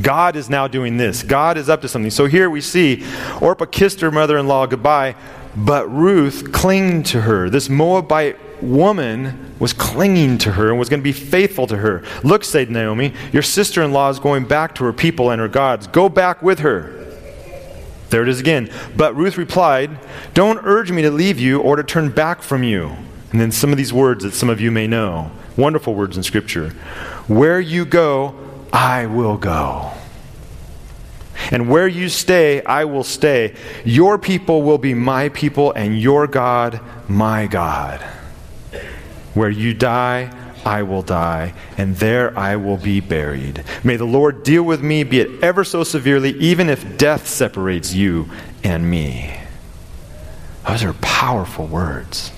God 0.00 0.36
is 0.36 0.48
now 0.48 0.68
doing 0.68 0.96
this. 0.96 1.22
God 1.22 1.56
is 1.56 1.68
up 1.68 1.82
to 1.82 1.88
something. 1.88 2.10
So 2.10 2.26
here 2.26 2.48
we 2.48 2.60
see 2.60 3.04
Orpah 3.40 3.66
kissed 3.66 4.00
her 4.00 4.10
mother 4.10 4.38
in 4.38 4.46
law 4.46 4.66
goodbye, 4.66 5.16
but 5.56 5.88
Ruth 5.88 6.52
clinged 6.52 7.06
to 7.06 7.22
her. 7.22 7.50
This 7.50 7.68
Moabite 7.68 8.38
woman 8.62 9.54
was 9.58 9.72
clinging 9.72 10.38
to 10.38 10.52
her 10.52 10.70
and 10.70 10.78
was 10.78 10.88
going 10.88 11.00
to 11.00 11.04
be 11.04 11.12
faithful 11.12 11.66
to 11.66 11.76
her. 11.78 12.04
Look, 12.22 12.44
said 12.44 12.70
Naomi, 12.70 13.14
your 13.32 13.42
sister 13.42 13.82
in 13.82 13.92
law 13.92 14.10
is 14.10 14.18
going 14.18 14.44
back 14.44 14.74
to 14.76 14.84
her 14.84 14.92
people 14.92 15.30
and 15.30 15.40
her 15.40 15.48
gods. 15.48 15.86
Go 15.86 16.08
back 16.08 16.42
with 16.42 16.60
her. 16.60 16.96
There 18.10 18.22
it 18.22 18.28
is 18.28 18.40
again. 18.40 18.70
But 18.96 19.14
Ruth 19.14 19.38
replied, 19.38 19.90
Don't 20.34 20.58
urge 20.64 20.90
me 20.90 21.02
to 21.02 21.10
leave 21.10 21.38
you 21.38 21.60
or 21.60 21.76
to 21.76 21.84
turn 21.84 22.10
back 22.10 22.42
from 22.42 22.62
you. 22.62 22.96
And 23.30 23.40
then 23.40 23.52
some 23.52 23.70
of 23.70 23.78
these 23.78 23.92
words 23.92 24.24
that 24.24 24.34
some 24.34 24.50
of 24.50 24.60
you 24.60 24.70
may 24.70 24.86
know 24.86 25.30
wonderful 25.56 25.94
words 25.94 26.16
in 26.16 26.22
Scripture. 26.22 26.70
Where 27.28 27.60
you 27.60 27.84
go, 27.84 28.34
I 28.72 29.06
will 29.06 29.36
go. 29.36 29.90
And 31.50 31.68
where 31.68 31.88
you 31.88 32.08
stay, 32.08 32.62
I 32.62 32.84
will 32.84 33.04
stay. 33.04 33.54
Your 33.84 34.18
people 34.18 34.62
will 34.62 34.78
be 34.78 34.94
my 34.94 35.30
people, 35.30 35.72
and 35.72 36.00
your 36.00 36.26
God, 36.26 36.80
my 37.08 37.46
God. 37.46 38.00
Where 39.34 39.50
you 39.50 39.74
die, 39.74 40.30
I 40.64 40.82
will 40.82 41.02
die, 41.02 41.54
and 41.78 41.96
there 41.96 42.38
I 42.38 42.56
will 42.56 42.76
be 42.76 43.00
buried. 43.00 43.64
May 43.82 43.96
the 43.96 44.04
Lord 44.04 44.42
deal 44.42 44.62
with 44.62 44.82
me, 44.82 45.02
be 45.04 45.20
it 45.20 45.42
ever 45.42 45.64
so 45.64 45.84
severely, 45.84 46.32
even 46.32 46.68
if 46.68 46.98
death 46.98 47.26
separates 47.26 47.94
you 47.94 48.28
and 48.62 48.88
me. 48.88 49.34
Those 50.68 50.84
are 50.84 50.92
powerful 50.94 51.66
words. 51.66 52.30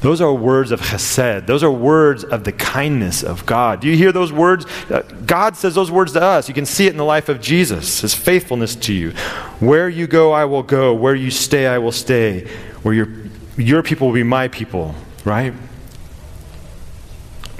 Those 0.00 0.20
are 0.20 0.32
words 0.32 0.70
of 0.72 0.80
chesed. 0.80 1.46
Those 1.46 1.62
are 1.62 1.70
words 1.70 2.22
of 2.22 2.44
the 2.44 2.52
kindness 2.52 3.22
of 3.22 3.46
God. 3.46 3.80
Do 3.80 3.88
you 3.88 3.96
hear 3.96 4.12
those 4.12 4.32
words? 4.32 4.66
Uh, 4.90 5.02
God 5.24 5.56
says 5.56 5.74
those 5.74 5.90
words 5.90 6.12
to 6.12 6.22
us. 6.22 6.48
You 6.48 6.54
can 6.54 6.66
see 6.66 6.86
it 6.86 6.90
in 6.90 6.96
the 6.96 7.04
life 7.04 7.28
of 7.28 7.40
Jesus, 7.40 8.00
his 8.00 8.14
faithfulness 8.14 8.76
to 8.76 8.92
you. 8.92 9.10
Where 9.58 9.88
you 9.88 10.06
go, 10.06 10.32
I 10.32 10.44
will 10.44 10.62
go. 10.62 10.94
Where 10.94 11.14
you 11.14 11.30
stay, 11.30 11.66
I 11.66 11.78
will 11.78 11.92
stay. 11.92 12.46
Where 12.82 12.94
your, 12.94 13.08
your 13.56 13.82
people 13.82 14.08
will 14.08 14.14
be 14.14 14.22
my 14.22 14.48
people, 14.48 14.94
right? 15.24 15.54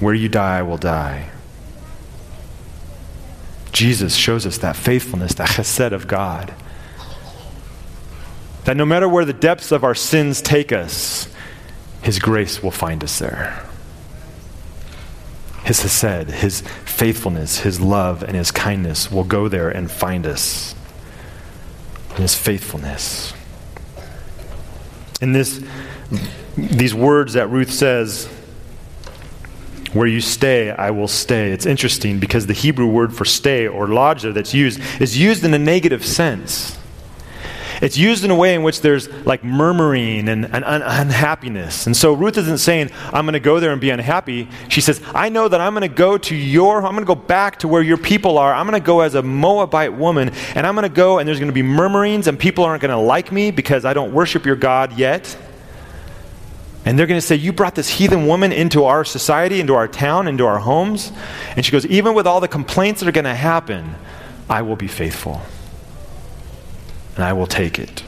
Where 0.01 0.15
you 0.15 0.29
die, 0.29 0.59
I 0.59 0.63
will 0.63 0.77
die. 0.77 1.31
Jesus 3.73 4.15
shows 4.15 4.47
us 4.47 4.59
that 4.59 4.77
faithfulness, 4.77 5.35
that 5.35 5.49
chesed 5.49 5.93
of 5.93 6.07
God. 6.07 6.55
That 8.65 8.77
no 8.77 8.85
matter 8.85 9.09
where 9.09 9.25
the 9.25 9.33
depths 9.33 9.71
of 9.71 9.85
our 9.85 9.95
sins 9.95 10.43
take 10.43 10.73
us, 10.73 11.29
His 12.07 12.21
grace 12.21 12.63
will 12.63 12.71
find 12.71 13.03
us 13.03 13.19
there. 13.19 13.65
His 15.65 15.81
chesed, 15.81 16.31
His 16.31 16.61
faithfulness, 16.85 17.59
His 17.59 17.81
love, 17.81 18.23
and 18.23 18.37
His 18.37 18.53
kindness 18.53 19.11
will 19.11 19.25
go 19.25 19.49
there 19.49 19.69
and 19.71 19.91
find 19.91 20.25
us. 20.25 20.77
And 22.11 22.21
His 22.21 22.37
faithfulness. 22.37 23.35
In 25.21 25.33
this, 25.33 25.61
these 26.57 26.95
words 26.95 27.33
that 27.33 27.51
Ruth 27.51 27.73
says, 27.73 28.27
where 29.93 30.07
you 30.07 30.21
stay, 30.21 30.71
I 30.71 30.93
will 30.93 31.09
stay. 31.09 31.51
It's 31.51 31.67
interesting 31.67 32.21
because 32.21 32.47
the 32.47 32.53
Hebrew 32.53 32.87
word 32.87 33.13
for 33.13 33.25
stay 33.25 33.67
or 33.67 33.89
lodge 33.89 34.23
that's 34.23 34.55
used 34.55 34.81
is 35.01 35.19
used 35.19 35.45
in 35.45 35.53
a 35.55 35.59
negative 35.59 36.07
sense. 36.07 36.79
It's 37.83 37.97
used 37.99 38.25
in 38.25 38.31
a 38.31 38.35
way 38.35 38.55
in 38.55 38.63
which 38.63 38.81
there's 38.81 39.09
like 39.27 39.45
murmuring 39.45 40.29
and, 40.29 40.45
and 40.47 40.65
un- 40.65 40.83
unhappiness. 40.83 41.87
And 41.87 41.97
so 41.97 42.15
Ruth 42.15 42.39
isn't 42.39 42.59
saying, 42.59 42.91
I'm 43.13 43.25
going 43.27 43.35
to 43.35 43.41
go 43.41 43.61
there 43.61 43.73
and 43.73 43.81
be 43.81 43.91
unhappy. 43.91 44.49
She 44.69 44.81
says, 44.81 45.03
I 45.15 45.29
know 45.29 45.49
that 45.49 45.61
I'm 45.61 45.75
going 45.75 45.89
to 45.89 45.95
go 45.95 46.17
to 46.17 46.35
your, 46.35 46.79
I'm 46.79 46.93
going 46.93 47.05
to 47.05 47.05
go 47.05 47.15
back 47.15 47.59
to 47.61 47.69
where 47.69 47.83
your 47.83 47.99
people 47.99 48.39
are. 48.39 48.53
I'm 48.53 48.67
going 48.67 48.81
to 48.81 48.87
go 48.87 49.01
as 49.01 49.15
a 49.15 49.23
Moabite 49.23 49.93
woman, 49.93 50.31
and 50.55 50.67
I'm 50.67 50.75
going 50.75 50.89
to 50.89 50.95
go, 50.95 51.19
and 51.19 51.29
there's 51.29 51.39
going 51.39 51.51
to 51.51 51.55
be 51.55 51.63
murmurings, 51.63 52.27
and 52.27 52.39
people 52.39 52.65
aren't 52.65 52.81
going 52.81 52.91
to 52.91 52.97
like 52.97 53.31
me 53.31 53.51
because 53.51 53.85
I 53.85 53.93
don't 53.93 54.13
worship 54.13 54.47
your 54.47 54.57
God 54.57 54.97
yet. 54.99 55.37
And 56.87 56.97
they're 56.97 57.09
going 57.09 57.21
to 57.21 57.27
say, 57.27 57.35
You 57.35 57.53
brought 57.53 57.75
this 57.75 57.89
heathen 57.89 58.27
woman 58.27 58.53
into 58.53 58.85
our 58.85 59.05
society, 59.05 59.61
into 59.61 59.75
our 59.75 59.89
town, 59.89 60.29
into 60.29 60.47
our 60.47 60.61
homes. 60.61 61.13
And 61.57 61.67
she 61.67 61.73
goes, 61.73 61.85
Even 61.87 62.15
with 62.15 62.27
all 62.29 62.41
the 62.41 62.49
complaints 62.49 63.01
that 63.01 63.09
are 63.09 63.13
going 63.13 63.25
to 63.25 63.35
happen, 63.35 63.97
I 64.49 64.63
will 64.63 64.77
be 64.77 64.87
faithful. 64.87 65.43
And 67.17 67.25
I 67.25 67.33
will 67.33 67.47
take 67.47 67.79
it. 67.79 68.05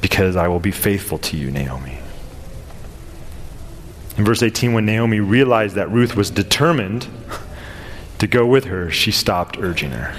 Because 0.00 0.36
I 0.36 0.48
will 0.48 0.60
be 0.60 0.70
faithful 0.70 1.18
to 1.18 1.36
you, 1.36 1.50
Naomi. 1.50 1.98
In 4.16 4.24
verse 4.24 4.42
18, 4.42 4.72
when 4.72 4.84
Naomi 4.84 5.20
realized 5.20 5.74
that 5.76 5.90
Ruth 5.90 6.16
was 6.16 6.30
determined 6.30 7.08
to 8.18 8.26
go 8.26 8.46
with 8.46 8.64
her, 8.64 8.90
she 8.90 9.10
stopped 9.10 9.56
urging 9.58 9.92
her. 9.92 10.14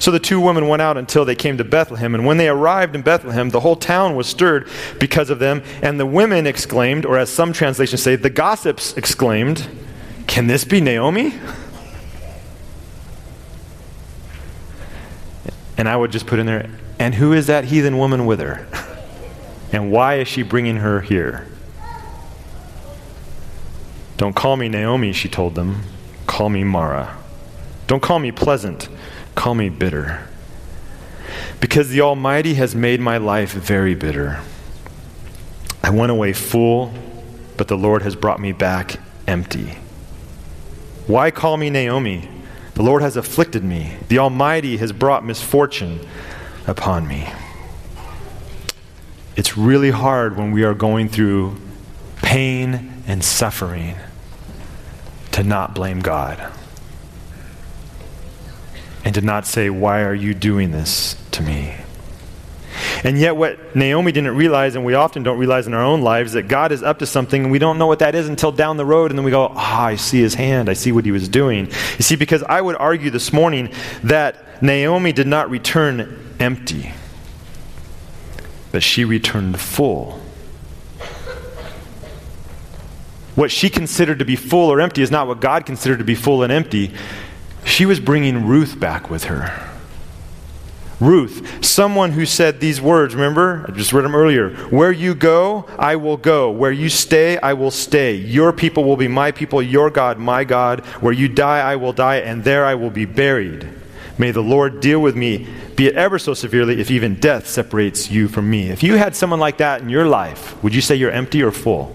So 0.00 0.10
the 0.10 0.18
two 0.18 0.40
women 0.40 0.68
went 0.68 0.82
out 0.82 0.96
until 0.96 1.24
they 1.24 1.34
came 1.34 1.58
to 1.58 1.64
Bethlehem. 1.64 2.14
And 2.14 2.24
when 2.24 2.36
they 2.36 2.48
arrived 2.48 2.94
in 2.94 3.02
Bethlehem, 3.02 3.50
the 3.50 3.60
whole 3.60 3.76
town 3.76 4.14
was 4.14 4.26
stirred 4.26 4.68
because 5.00 5.30
of 5.30 5.38
them. 5.38 5.62
And 5.82 5.98
the 5.98 6.06
women 6.06 6.46
exclaimed, 6.46 7.04
or 7.04 7.18
as 7.18 7.30
some 7.30 7.52
translations 7.52 8.02
say, 8.02 8.16
the 8.16 8.30
gossips 8.30 8.96
exclaimed, 8.96 9.68
Can 10.26 10.46
this 10.46 10.64
be 10.64 10.80
Naomi? 10.80 11.34
And 15.78 15.88
I 15.88 15.96
would 15.96 16.12
just 16.12 16.26
put 16.26 16.38
in 16.38 16.44
there, 16.46 16.68
And 16.98 17.14
who 17.14 17.32
is 17.32 17.46
that 17.46 17.64
heathen 17.64 17.96
woman 17.96 18.26
with 18.26 18.40
her? 18.40 18.66
And 19.72 19.90
why 19.92 20.16
is 20.16 20.28
she 20.28 20.42
bringing 20.42 20.76
her 20.78 21.00
here? 21.02 21.46
Don't 24.16 24.34
call 24.34 24.56
me 24.56 24.68
Naomi, 24.68 25.12
she 25.12 25.28
told 25.28 25.54
them. 25.54 25.84
Call 26.26 26.48
me 26.50 26.64
Mara. 26.64 27.16
Don't 27.86 28.02
call 28.02 28.18
me 28.18 28.32
pleasant 28.32 28.88
Call 29.38 29.54
me 29.54 29.68
bitter. 29.68 30.26
Because 31.60 31.90
the 31.90 32.00
Almighty 32.00 32.54
has 32.54 32.74
made 32.74 32.98
my 32.98 33.18
life 33.18 33.52
very 33.52 33.94
bitter. 33.94 34.40
I 35.80 35.90
went 35.90 36.10
away 36.10 36.32
full, 36.32 36.92
but 37.56 37.68
the 37.68 37.76
Lord 37.76 38.02
has 38.02 38.16
brought 38.16 38.40
me 38.40 38.50
back 38.50 38.98
empty. 39.28 39.78
Why 41.06 41.30
call 41.30 41.56
me 41.56 41.70
Naomi? 41.70 42.28
The 42.78 42.84
Lord 42.84 43.02
has 43.02 43.16
afflicted 43.16 43.64
me. 43.64 43.94
The 44.06 44.20
Almighty 44.20 44.76
has 44.76 44.92
brought 44.92 45.24
misfortune 45.24 45.98
upon 46.64 47.08
me. 47.08 47.28
It's 49.34 49.58
really 49.58 49.90
hard 49.90 50.36
when 50.36 50.52
we 50.52 50.62
are 50.62 50.74
going 50.74 51.08
through 51.08 51.56
pain 52.22 53.02
and 53.08 53.24
suffering 53.24 53.96
to 55.32 55.42
not 55.42 55.74
blame 55.74 55.98
God 55.98 56.52
and 59.04 59.12
to 59.16 59.22
not 59.22 59.44
say, 59.44 59.68
Why 59.70 60.04
are 60.04 60.14
you 60.14 60.32
doing 60.32 60.70
this 60.70 61.16
to 61.32 61.42
me? 61.42 61.74
And 63.04 63.18
yet, 63.18 63.36
what 63.36 63.76
Naomi 63.76 64.12
didn't 64.12 64.36
realize, 64.36 64.74
and 64.74 64.84
we 64.84 64.94
often 64.94 65.22
don't 65.22 65.38
realize 65.38 65.66
in 65.66 65.74
our 65.74 65.82
own 65.82 66.02
lives, 66.02 66.32
that 66.32 66.48
God 66.48 66.72
is 66.72 66.82
up 66.82 66.98
to 66.98 67.06
something, 67.06 67.44
and 67.44 67.52
we 67.52 67.58
don't 67.58 67.78
know 67.78 67.86
what 67.86 68.00
that 68.00 68.14
is 68.14 68.28
until 68.28 68.52
down 68.52 68.76
the 68.76 68.84
road, 68.84 69.10
and 69.10 69.18
then 69.18 69.24
we 69.24 69.30
go, 69.30 69.52
Ah, 69.54 69.82
oh, 69.82 69.86
I 69.86 69.96
see 69.96 70.20
his 70.20 70.34
hand. 70.34 70.68
I 70.68 70.72
see 70.72 70.92
what 70.92 71.04
he 71.04 71.12
was 71.12 71.28
doing. 71.28 71.66
You 71.66 72.02
see, 72.02 72.16
because 72.16 72.42
I 72.42 72.60
would 72.60 72.76
argue 72.76 73.10
this 73.10 73.32
morning 73.32 73.72
that 74.04 74.62
Naomi 74.62 75.12
did 75.12 75.26
not 75.26 75.50
return 75.50 76.34
empty, 76.40 76.92
but 78.72 78.82
she 78.82 79.04
returned 79.04 79.60
full. 79.60 80.20
What 83.34 83.52
she 83.52 83.70
considered 83.70 84.18
to 84.18 84.24
be 84.24 84.34
full 84.34 84.68
or 84.68 84.80
empty 84.80 85.00
is 85.00 85.12
not 85.12 85.28
what 85.28 85.40
God 85.40 85.64
considered 85.64 85.98
to 85.98 86.04
be 86.04 86.16
full 86.16 86.42
and 86.42 86.52
empty. 86.52 86.92
She 87.64 87.86
was 87.86 88.00
bringing 88.00 88.46
Ruth 88.46 88.80
back 88.80 89.10
with 89.10 89.24
her. 89.24 89.67
Ruth, 91.00 91.64
someone 91.64 92.12
who 92.12 92.26
said 92.26 92.58
these 92.58 92.80
words, 92.80 93.14
remember? 93.14 93.64
I 93.68 93.72
just 93.72 93.92
read 93.92 94.04
them 94.04 94.16
earlier. 94.16 94.50
Where 94.70 94.90
you 94.90 95.14
go, 95.14 95.64
I 95.78 95.94
will 95.94 96.16
go. 96.16 96.50
Where 96.50 96.72
you 96.72 96.88
stay, 96.88 97.38
I 97.38 97.52
will 97.52 97.70
stay. 97.70 98.16
Your 98.16 98.52
people 98.52 98.82
will 98.82 98.96
be 98.96 99.06
my 99.06 99.30
people, 99.30 99.62
your 99.62 99.90
God, 99.90 100.18
my 100.18 100.42
God. 100.42 100.80
Where 101.00 101.12
you 101.12 101.28
die, 101.28 101.60
I 101.60 101.76
will 101.76 101.92
die, 101.92 102.16
and 102.16 102.42
there 102.42 102.64
I 102.64 102.74
will 102.74 102.90
be 102.90 103.04
buried. 103.04 103.68
May 104.18 104.32
the 104.32 104.40
Lord 104.42 104.80
deal 104.80 105.00
with 105.00 105.14
me, 105.14 105.46
be 105.76 105.86
it 105.86 105.94
ever 105.94 106.18
so 106.18 106.34
severely, 106.34 106.80
if 106.80 106.90
even 106.90 107.14
death 107.14 107.46
separates 107.46 108.10
you 108.10 108.26
from 108.26 108.50
me. 108.50 108.68
If 108.68 108.82
you 108.82 108.94
had 108.94 109.14
someone 109.14 109.38
like 109.38 109.58
that 109.58 109.80
in 109.80 109.88
your 109.88 110.08
life, 110.08 110.60
would 110.64 110.74
you 110.74 110.80
say 110.80 110.96
you're 110.96 111.12
empty 111.12 111.40
or 111.40 111.52
full? 111.52 111.94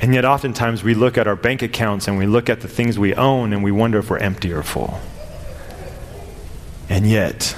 And 0.00 0.14
yet, 0.14 0.24
oftentimes, 0.24 0.82
we 0.82 0.94
look 0.94 1.18
at 1.18 1.26
our 1.26 1.36
bank 1.36 1.60
accounts 1.60 2.08
and 2.08 2.16
we 2.16 2.24
look 2.24 2.48
at 2.48 2.62
the 2.62 2.68
things 2.68 2.98
we 2.98 3.14
own 3.14 3.52
and 3.52 3.62
we 3.62 3.70
wonder 3.70 3.98
if 3.98 4.08
we're 4.08 4.16
empty 4.16 4.50
or 4.50 4.62
full. 4.62 4.98
And 6.90 7.06
yet, 7.06 7.56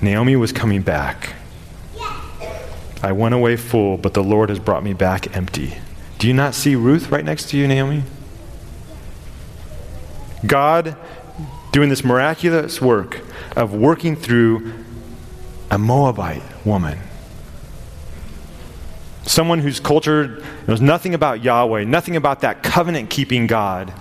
Naomi 0.00 0.36
was 0.36 0.52
coming 0.52 0.80
back. 0.80 1.34
I 3.02 3.10
went 3.10 3.34
away 3.34 3.56
full, 3.56 3.98
but 3.98 4.14
the 4.14 4.22
Lord 4.22 4.48
has 4.48 4.60
brought 4.60 4.84
me 4.84 4.94
back 4.94 5.36
empty. 5.36 5.78
Do 6.18 6.28
you 6.28 6.34
not 6.34 6.54
see 6.54 6.76
Ruth 6.76 7.10
right 7.10 7.24
next 7.24 7.50
to 7.50 7.58
you, 7.58 7.66
Naomi? 7.66 8.04
God 10.46 10.96
doing 11.72 11.88
this 11.88 12.04
miraculous 12.04 12.80
work 12.80 13.20
of 13.56 13.74
working 13.74 14.14
through 14.14 14.72
a 15.70 15.76
Moabite 15.76 16.42
woman. 16.64 17.00
Someone 19.24 19.58
whose 19.58 19.80
culture 19.80 20.42
knows 20.68 20.80
nothing 20.80 21.12
about 21.12 21.42
Yahweh, 21.42 21.84
nothing 21.84 22.14
about 22.14 22.42
that 22.42 22.62
covenant 22.62 23.10
keeping 23.10 23.48
God. 23.48 23.92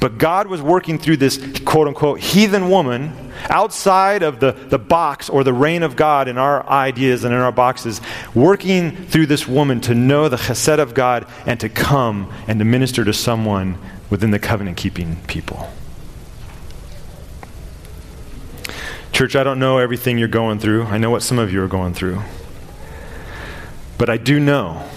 But 0.00 0.18
God 0.18 0.48
was 0.48 0.60
working 0.60 0.98
through 0.98 1.18
this 1.18 1.38
quote 1.64 1.86
unquote 1.86 2.18
heathen 2.18 2.68
woman 2.68 3.31
outside 3.48 4.22
of 4.22 4.40
the, 4.40 4.52
the 4.52 4.78
box 4.78 5.28
or 5.28 5.44
the 5.44 5.52
reign 5.52 5.82
of 5.82 5.96
God 5.96 6.28
in 6.28 6.38
our 6.38 6.68
ideas 6.68 7.24
and 7.24 7.34
in 7.34 7.40
our 7.40 7.52
boxes, 7.52 8.00
working 8.34 9.06
through 9.06 9.26
this 9.26 9.46
woman 9.46 9.80
to 9.82 9.94
know 9.94 10.28
the 10.28 10.36
chesed 10.36 10.78
of 10.78 10.94
God 10.94 11.26
and 11.46 11.58
to 11.60 11.68
come 11.68 12.32
and 12.46 12.58
to 12.58 12.64
minister 12.64 13.04
to 13.04 13.12
someone 13.12 13.78
within 14.10 14.30
the 14.30 14.38
covenant 14.38 14.76
keeping 14.76 15.16
people. 15.22 15.70
Church, 19.12 19.36
I 19.36 19.42
don't 19.42 19.58
know 19.58 19.78
everything 19.78 20.18
you're 20.18 20.28
going 20.28 20.58
through. 20.58 20.84
I 20.84 20.98
know 20.98 21.10
what 21.10 21.22
some 21.22 21.38
of 21.38 21.52
you 21.52 21.62
are 21.62 21.68
going 21.68 21.92
through. 21.92 22.22
But 23.98 24.08
I 24.08 24.16
do 24.16 24.40
know, 24.40 24.88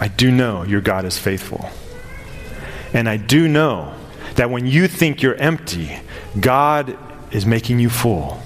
I 0.00 0.08
do 0.08 0.30
know 0.30 0.64
your 0.64 0.80
God 0.80 1.04
is 1.04 1.16
faithful. 1.16 1.70
And 2.92 3.08
I 3.08 3.16
do 3.16 3.48
know 3.48 3.94
that 4.34 4.50
when 4.50 4.66
you 4.66 4.88
think 4.88 5.22
you're 5.22 5.36
empty, 5.36 5.98
God 6.38 6.98
is 7.30 7.46
making 7.46 7.78
you 7.78 7.90
full. 7.90 8.40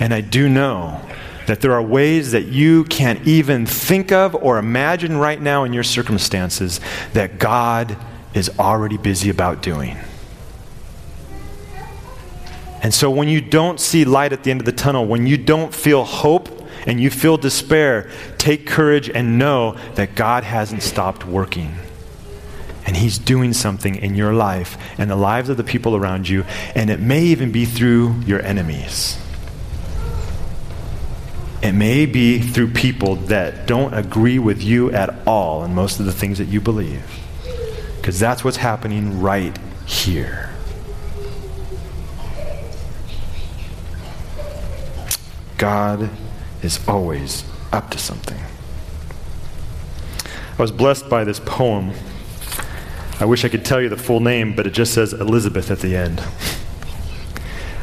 And 0.00 0.14
I 0.14 0.20
do 0.20 0.48
know 0.48 1.00
that 1.46 1.60
there 1.60 1.72
are 1.72 1.82
ways 1.82 2.32
that 2.32 2.44
you 2.44 2.84
can't 2.84 3.26
even 3.26 3.64
think 3.64 4.12
of 4.12 4.34
or 4.34 4.58
imagine 4.58 5.16
right 5.16 5.40
now 5.40 5.64
in 5.64 5.72
your 5.72 5.82
circumstances 5.82 6.78
that 7.14 7.38
God 7.38 7.96
is 8.34 8.50
already 8.58 8.98
busy 8.98 9.30
about 9.30 9.62
doing. 9.62 9.96
And 12.82 12.94
so 12.94 13.10
when 13.10 13.28
you 13.28 13.40
don't 13.40 13.80
see 13.80 14.04
light 14.04 14.32
at 14.32 14.44
the 14.44 14.50
end 14.50 14.60
of 14.60 14.66
the 14.66 14.72
tunnel, 14.72 15.06
when 15.06 15.26
you 15.26 15.36
don't 15.36 15.74
feel 15.74 16.04
hope 16.04 16.48
and 16.86 17.00
you 17.00 17.10
feel 17.10 17.36
despair, 17.36 18.10
take 18.36 18.66
courage 18.66 19.10
and 19.10 19.38
know 19.38 19.76
that 19.94 20.14
God 20.14 20.44
hasn't 20.44 20.82
stopped 20.82 21.26
working. 21.26 21.74
And 22.88 22.96
He's 22.96 23.18
doing 23.18 23.52
something 23.52 23.96
in 23.96 24.14
your 24.14 24.32
life 24.32 24.78
and 24.96 25.10
the 25.10 25.16
lives 25.16 25.50
of 25.50 25.58
the 25.58 25.62
people 25.62 25.94
around 25.94 26.26
you, 26.26 26.46
and 26.74 26.88
it 26.88 27.00
may 27.00 27.22
even 27.22 27.52
be 27.52 27.66
through 27.66 28.14
your 28.24 28.40
enemies. 28.40 29.18
It 31.62 31.72
may 31.72 32.06
be 32.06 32.38
through 32.38 32.70
people 32.70 33.16
that 33.16 33.66
don't 33.66 33.92
agree 33.92 34.38
with 34.38 34.62
you 34.62 34.90
at 34.92 35.26
all 35.26 35.64
in 35.64 35.74
most 35.74 36.00
of 36.00 36.06
the 36.06 36.12
things 36.12 36.38
that 36.38 36.46
you 36.46 36.62
believe. 36.62 37.04
Because 37.96 38.18
that's 38.18 38.42
what's 38.42 38.56
happening 38.56 39.20
right 39.20 39.58
here. 39.84 40.48
God 45.58 46.08
is 46.62 46.80
always 46.88 47.44
up 47.70 47.90
to 47.90 47.98
something. 47.98 48.38
I 50.58 50.62
was 50.62 50.72
blessed 50.72 51.10
by 51.10 51.24
this 51.24 51.38
poem. 51.40 51.92
I 53.20 53.24
wish 53.24 53.44
I 53.44 53.48
could 53.48 53.64
tell 53.64 53.80
you 53.80 53.88
the 53.88 53.96
full 53.96 54.20
name, 54.20 54.54
but 54.54 54.66
it 54.66 54.70
just 54.70 54.94
says 54.94 55.12
Elizabeth 55.12 55.70
at 55.70 55.80
the 55.80 55.96
end. 55.96 56.20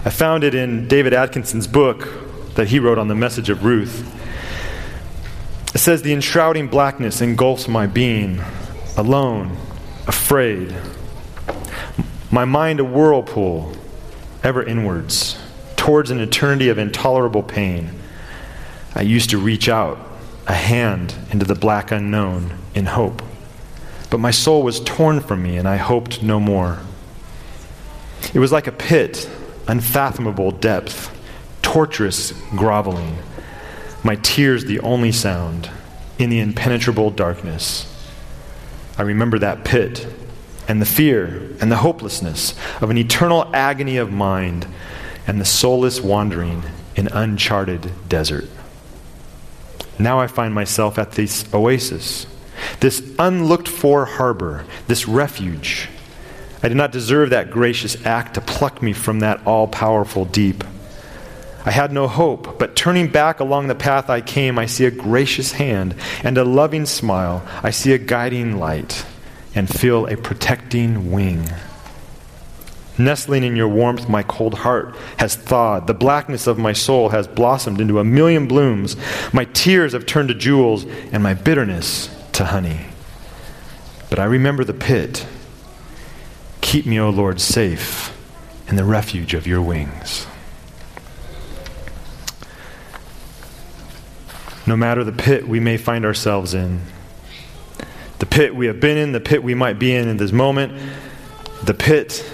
I 0.06 0.10
found 0.10 0.44
it 0.44 0.56
in 0.56 0.88
David 0.88 1.14
Atkinson's 1.14 1.68
book 1.68 2.08
that 2.56 2.70
he 2.70 2.80
wrote 2.80 2.98
on 2.98 3.10
the 3.10 3.16
message 3.16 3.50
of 3.50 3.66
Ruth. 3.66 4.12
It 5.76 5.80
says, 5.80 6.04
The 6.04 6.14
enshrouding 6.14 6.70
blackness 6.70 7.20
engulfs 7.20 7.68
my 7.68 7.86
being, 7.86 8.42
alone, 8.96 9.58
afraid. 10.08 10.74
My 12.32 12.46
mind 12.46 12.80
a 12.80 12.86
whirlpool, 12.86 13.74
ever 14.42 14.64
inwards 14.64 15.38
towards 15.76 16.12
an 16.12 16.20
eternity 16.20 16.70
of 16.70 16.78
intolerable 16.78 17.44
pain. 17.44 17.90
I 18.96 19.02
used 19.02 19.32
to 19.32 19.38
reach 19.38 19.68
out 19.68 20.00
a 20.48 20.54
hand 20.54 21.14
into 21.32 21.46
the 21.46 21.56
black 21.56 21.92
unknown 21.92 22.58
in 22.74 22.86
hope. 22.86 23.22
But 24.10 24.20
my 24.20 24.32
soul 24.32 24.64
was 24.64 24.80
torn 24.80 25.20
from 25.20 25.44
me, 25.44 25.58
and 25.58 25.68
I 25.68 25.78
hoped 25.78 26.22
no 26.22 26.40
more. 26.40 26.80
It 28.34 28.40
was 28.40 28.52
like 28.52 28.68
a 28.68 28.72
pit, 28.72 29.30
unfathomable 29.68 30.52
depth, 30.52 31.12
torturous 31.62 32.32
groveling, 32.56 33.18
my 34.04 34.16
tears 34.18 34.66
the 34.66 34.80
only 34.82 35.12
sound 35.12 35.70
in 36.20 36.30
the 36.30 36.40
impenetrable 36.40 37.12
darkness. 37.12 37.92
I 38.98 39.02
remember 39.02 39.40
that 39.40 39.66
pit 39.66 40.08
and 40.68 40.82
the 40.82 40.86
fear 40.86 41.56
and 41.60 41.72
the 41.72 41.78
hopelessness 41.78 42.56
of 42.82 42.90
an 42.90 42.98
eternal 42.98 43.50
agony 43.54 43.98
of 43.98 44.12
mind 44.12 44.68
and 45.28 45.42
the 45.42 45.46
soulless 45.46 46.00
wandering 46.02 46.64
in 46.96 47.08
uncharted 47.08 47.92
desert. 48.08 48.46
Now 49.98 50.20
I 50.20 50.28
find 50.28 50.54
myself 50.54 50.98
at 50.98 51.14
this 51.14 51.52
oasis, 51.54 52.28
this 52.80 53.02
unlooked 53.20 53.68
for 53.68 54.06
harbor, 54.06 54.66
this 54.88 55.08
refuge. 55.08 55.90
I 56.64 56.68
did 56.68 56.78
not 56.78 56.92
deserve 56.92 57.30
that 57.30 57.52
gracious 57.52 58.06
act 58.06 58.34
to 58.34 58.42
pluck 58.42 58.82
me 58.82 58.94
from 58.94 59.20
that 59.20 59.46
all 59.46 59.68
powerful 59.68 60.26
deep. 60.26 60.64
I 61.66 61.72
had 61.72 61.92
no 61.92 62.08
hope, 62.08 62.60
but 62.60 62.76
turning 62.76 63.08
back 63.08 63.40
along 63.40 63.68
the 63.68 63.76
path 63.76 64.10
I 64.10 64.22
came, 64.22 64.60
I 64.60 64.68
see 64.68 64.86
a 64.86 64.92
gracious 64.92 65.52
hand 65.52 65.96
and 66.24 66.38
a 66.38 66.44
loving 66.44 66.86
smile. 66.86 67.44
I 67.64 67.72
see 67.72 67.94
a 67.94 67.98
guiding 67.98 68.60
light 68.60 69.06
and 69.56 69.68
feel 69.68 70.06
a 70.06 70.16
protecting 70.16 71.12
wing. 71.12 71.50
Nestling 72.98 73.44
in 73.44 73.56
your 73.56 73.68
warmth, 73.68 74.08
my 74.08 74.24
cold 74.24 74.54
heart 74.54 74.96
has 75.18 75.36
thawed. 75.36 75.88
The 75.88 75.94
blackness 75.94 76.48
of 76.48 76.58
my 76.58 76.74
soul 76.74 77.10
has 77.10 77.28
blossomed 77.28 77.82
into 77.82 78.00
a 78.00 78.06
million 78.06 78.48
blooms. 78.48 78.96
My 79.34 79.46
tears 79.46 79.94
have 79.94 80.06
turned 80.06 80.30
to 80.30 80.36
jewels, 80.36 80.86
and 81.12 81.22
my 81.22 81.34
bitterness 81.34 82.15
to 82.36 82.46
honey. 82.46 82.88
But 84.10 84.20
I 84.20 84.26
remember 84.26 84.66
the 84.66 84.74
pit. 84.74 85.26
Keep 86.60 86.86
me, 86.86 87.00
O 87.00 87.10
Lord, 87.10 87.40
safe 87.40 88.14
in 88.68 88.76
the 88.76 88.84
refuge 88.84 89.34
of 89.34 89.48
your 89.48 89.62
wings. 89.62 90.28
No 94.68 94.76
matter 94.76 95.06
the 95.06 95.14
pit 95.14 95.48
we 95.48 95.62
may 95.62 95.78
find 95.78 96.04
ourselves 96.04 96.54
in, 96.54 96.82
the 98.20 98.26
pit 98.26 98.54
we 98.54 98.66
have 98.66 98.82
been 98.82 98.98
in, 98.98 99.14
the 99.14 99.22
pit 99.22 99.42
we 99.42 99.54
might 99.54 99.80
be 99.80 99.94
in 99.94 100.10
in 100.10 100.18
this 100.18 100.34
moment, 100.34 100.74
the 101.64 101.74
pit 101.74 102.30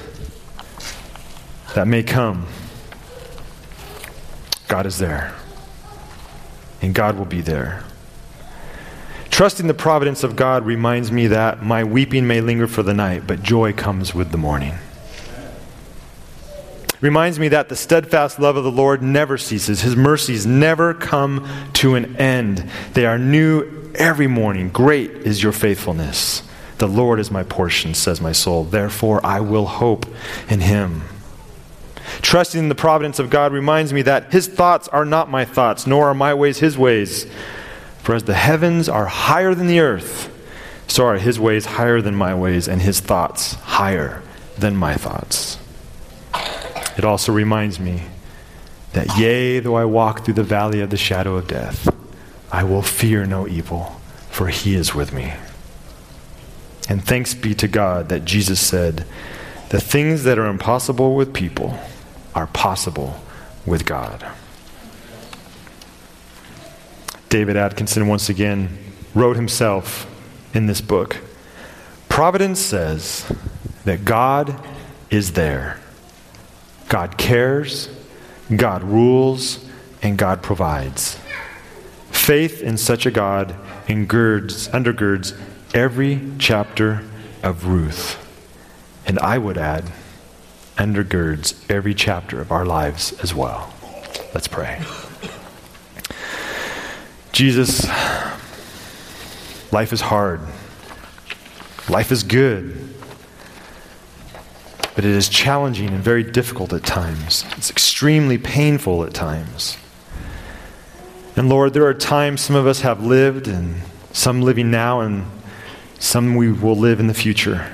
that 1.75 1.87
may 1.87 2.01
come, 2.01 2.47
God 4.67 4.87
is 4.87 4.97
there. 4.97 5.35
And 6.81 6.95
God 6.95 7.17
will 7.19 7.25
be 7.25 7.41
there. 7.41 7.83
Trusting 9.41 9.65
the 9.65 9.73
providence 9.73 10.23
of 10.23 10.35
God 10.35 10.67
reminds 10.67 11.11
me 11.11 11.25
that 11.25 11.63
my 11.63 11.83
weeping 11.83 12.27
may 12.27 12.41
linger 12.41 12.67
for 12.67 12.83
the 12.83 12.93
night, 12.93 13.25
but 13.25 13.41
joy 13.41 13.73
comes 13.73 14.13
with 14.13 14.29
the 14.29 14.37
morning. 14.37 14.75
Reminds 17.01 17.39
me 17.39 17.47
that 17.47 17.67
the 17.67 17.75
steadfast 17.75 18.37
love 18.37 18.55
of 18.55 18.63
the 18.63 18.71
Lord 18.71 19.01
never 19.01 19.39
ceases. 19.39 19.81
His 19.81 19.95
mercies 19.95 20.45
never 20.45 20.93
come 20.93 21.49
to 21.73 21.95
an 21.95 22.17
end. 22.17 22.69
They 22.93 23.07
are 23.07 23.17
new 23.17 23.91
every 23.95 24.27
morning. 24.27 24.69
Great 24.69 25.09
is 25.09 25.41
your 25.41 25.53
faithfulness. 25.53 26.43
The 26.77 26.87
Lord 26.87 27.19
is 27.19 27.31
my 27.31 27.41
portion, 27.41 27.95
says 27.95 28.21
my 28.21 28.33
soul. 28.33 28.63
Therefore, 28.65 29.25
I 29.25 29.39
will 29.39 29.65
hope 29.65 30.05
in 30.49 30.59
him. 30.59 31.01
Trusting 32.21 32.59
in 32.59 32.69
the 32.69 32.75
providence 32.75 33.17
of 33.17 33.31
God 33.31 33.53
reminds 33.53 33.91
me 33.91 34.03
that 34.03 34.31
His 34.31 34.47
thoughts 34.47 34.87
are 34.89 35.05
not 35.05 35.31
my 35.31 35.45
thoughts, 35.45 35.87
nor 35.87 36.09
are 36.09 36.13
my 36.13 36.35
ways 36.35 36.59
His 36.59 36.77
ways. 36.77 37.25
For 38.03 38.15
as 38.15 38.23
the 38.23 38.33
heavens 38.33 38.89
are 38.89 39.05
higher 39.05 39.53
than 39.53 39.67
the 39.67 39.79
earth, 39.79 40.29
so 40.87 41.05
are 41.05 41.17
His 41.17 41.39
ways 41.39 41.65
higher 41.65 42.01
than 42.01 42.15
my 42.15 42.33
ways, 42.33 42.67
and 42.67 42.81
His 42.81 42.99
thoughts 42.99 43.53
higher 43.53 44.21
than 44.57 44.75
my 44.75 44.95
thoughts. 44.95 45.57
it 46.97 47.05
also 47.05 47.31
reminds 47.31 47.79
me 47.79 48.03
that, 48.93 49.17
yea, 49.17 49.59
though 49.59 49.75
I 49.75 49.85
walk 49.85 50.25
through 50.25 50.33
the 50.33 50.43
valley 50.43 50.81
of 50.81 50.89
the 50.89 50.97
shadow 50.97 51.35
of 51.35 51.47
death, 51.47 51.87
I 52.51 52.63
will 52.63 52.81
fear 52.81 53.25
no 53.25 53.47
evil, 53.47 54.01
for 54.29 54.47
he 54.47 54.75
is 54.75 54.93
with 54.93 55.13
me. 55.13 55.33
And 56.89 57.05
thanks 57.05 57.33
be 57.33 57.55
to 57.55 57.67
God 57.67 58.09
that 58.09 58.25
Jesus 58.25 58.59
said, 58.59 59.05
The 59.69 59.79
things 59.79 60.23
that 60.25 60.37
are 60.37 60.47
impossible 60.47 61.15
with 61.15 61.33
people 61.33 61.79
are 62.35 62.47
possible 62.47 63.21
with 63.65 63.85
God. 63.85 64.25
David 67.31 67.55
Atkinson, 67.55 68.09
once 68.09 68.27
again, 68.27 68.77
wrote 69.15 69.37
himself 69.37 70.05
in 70.53 70.65
this 70.65 70.81
book 70.81 71.15
Providence 72.09 72.59
says 72.59 73.25
that 73.85 74.03
God 74.03 74.53
is 75.09 75.31
there. 75.31 75.79
God 76.89 77.17
cares, 77.17 77.89
God 78.53 78.83
rules, 78.83 79.65
and 80.01 80.17
God 80.17 80.43
provides. 80.43 81.17
Faith 82.11 82.61
in 82.61 82.75
such 82.75 83.05
a 83.05 83.11
God 83.11 83.55
ingirds, 83.87 84.69
undergirds 84.71 85.39
every 85.73 86.19
chapter 86.37 87.01
of 87.43 87.65
Ruth. 87.65 88.17
And 89.05 89.17
I 89.19 89.37
would 89.37 89.57
add, 89.57 89.85
undergirds 90.75 91.55
every 91.71 91.93
chapter 91.93 92.41
of 92.41 92.51
our 92.51 92.65
lives 92.65 93.17
as 93.23 93.33
well. 93.33 93.73
Let's 94.33 94.49
pray. 94.49 94.81
Jesus, 97.31 97.87
life 99.71 99.93
is 99.93 100.01
hard. 100.01 100.41
Life 101.89 102.11
is 102.11 102.23
good. 102.23 102.89
But 104.93 105.05
it 105.05 105.11
is 105.11 105.29
challenging 105.29 105.89
and 105.89 106.03
very 106.03 106.23
difficult 106.23 106.73
at 106.73 106.83
times. 106.83 107.45
It's 107.57 107.69
extremely 107.69 108.37
painful 108.37 109.03
at 109.03 109.13
times. 109.13 109.77
And 111.37 111.47
Lord, 111.47 111.73
there 111.73 111.85
are 111.85 111.93
times 111.93 112.41
some 112.41 112.57
of 112.57 112.67
us 112.67 112.81
have 112.81 113.03
lived, 113.05 113.47
and 113.47 113.81
some 114.11 114.41
living 114.41 114.69
now, 114.69 114.99
and 114.99 115.25
some 115.97 116.35
we 116.35 116.51
will 116.51 116.75
live 116.75 116.99
in 116.99 117.07
the 117.07 117.13
future. 117.13 117.71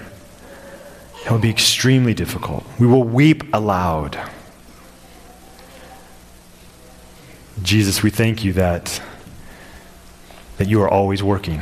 It 1.26 1.32
will 1.32 1.40
be 1.40 1.50
extremely 1.50 2.14
difficult. 2.14 2.64
We 2.80 2.86
will 2.86 3.04
weep 3.04 3.44
aloud. 3.54 4.18
Jesus, 7.64 8.04
we 8.04 8.12
thank 8.12 8.44
you 8.44 8.54
that, 8.54 9.02
that 10.58 10.68
you 10.68 10.82
are 10.82 10.90
always 10.90 11.24
working. 11.24 11.62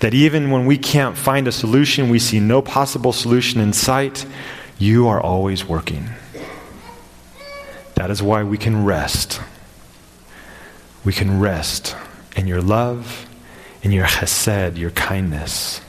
That 0.00 0.14
even 0.14 0.50
when 0.50 0.66
we 0.66 0.78
can't 0.78 1.16
find 1.16 1.48
a 1.48 1.52
solution, 1.52 2.08
we 2.08 2.18
see 2.18 2.38
no 2.38 2.62
possible 2.62 3.12
solution 3.12 3.60
in 3.60 3.72
sight, 3.72 4.24
you 4.78 5.08
are 5.08 5.20
always 5.20 5.64
working. 5.64 6.10
That 7.94 8.10
is 8.10 8.22
why 8.22 8.44
we 8.44 8.58
can 8.58 8.84
rest. 8.84 9.40
We 11.04 11.12
can 11.12 11.40
rest 11.40 11.96
in 12.36 12.46
your 12.46 12.62
love, 12.62 13.26
in 13.82 13.90
your 13.90 14.06
chesed, 14.06 14.76
your 14.76 14.92
kindness. 14.92 15.80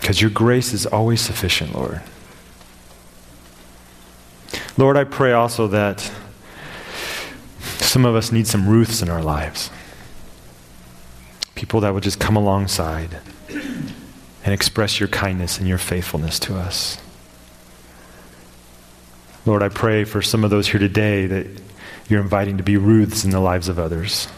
Because 0.00 0.22
your 0.22 0.30
grace 0.30 0.72
is 0.72 0.86
always 0.86 1.20
sufficient, 1.20 1.74
Lord. 1.74 2.00
Lord, 4.78 4.96
I 4.96 5.04
pray 5.04 5.32
also 5.32 5.66
that 5.68 6.10
some 7.84 8.04
of 8.04 8.14
us 8.14 8.32
need 8.32 8.46
some 8.46 8.68
Ruths 8.68 9.02
in 9.02 9.08
our 9.08 9.22
lives. 9.22 9.70
People 11.54 11.80
that 11.80 11.94
would 11.94 12.02
just 12.02 12.20
come 12.20 12.36
alongside 12.36 13.18
and 13.48 14.54
express 14.54 14.98
your 14.98 15.08
kindness 15.08 15.58
and 15.58 15.68
your 15.68 15.78
faithfulness 15.78 16.38
to 16.40 16.56
us. 16.56 16.98
Lord, 19.46 19.62
I 19.62 19.68
pray 19.68 20.04
for 20.04 20.22
some 20.22 20.44
of 20.44 20.50
those 20.50 20.68
here 20.68 20.80
today 20.80 21.26
that 21.26 21.46
you're 22.08 22.20
inviting 22.20 22.56
to 22.58 22.62
be 22.62 22.76
Ruths 22.76 23.24
in 23.24 23.30
the 23.30 23.40
lives 23.40 23.68
of 23.68 23.78
others. 23.78 24.28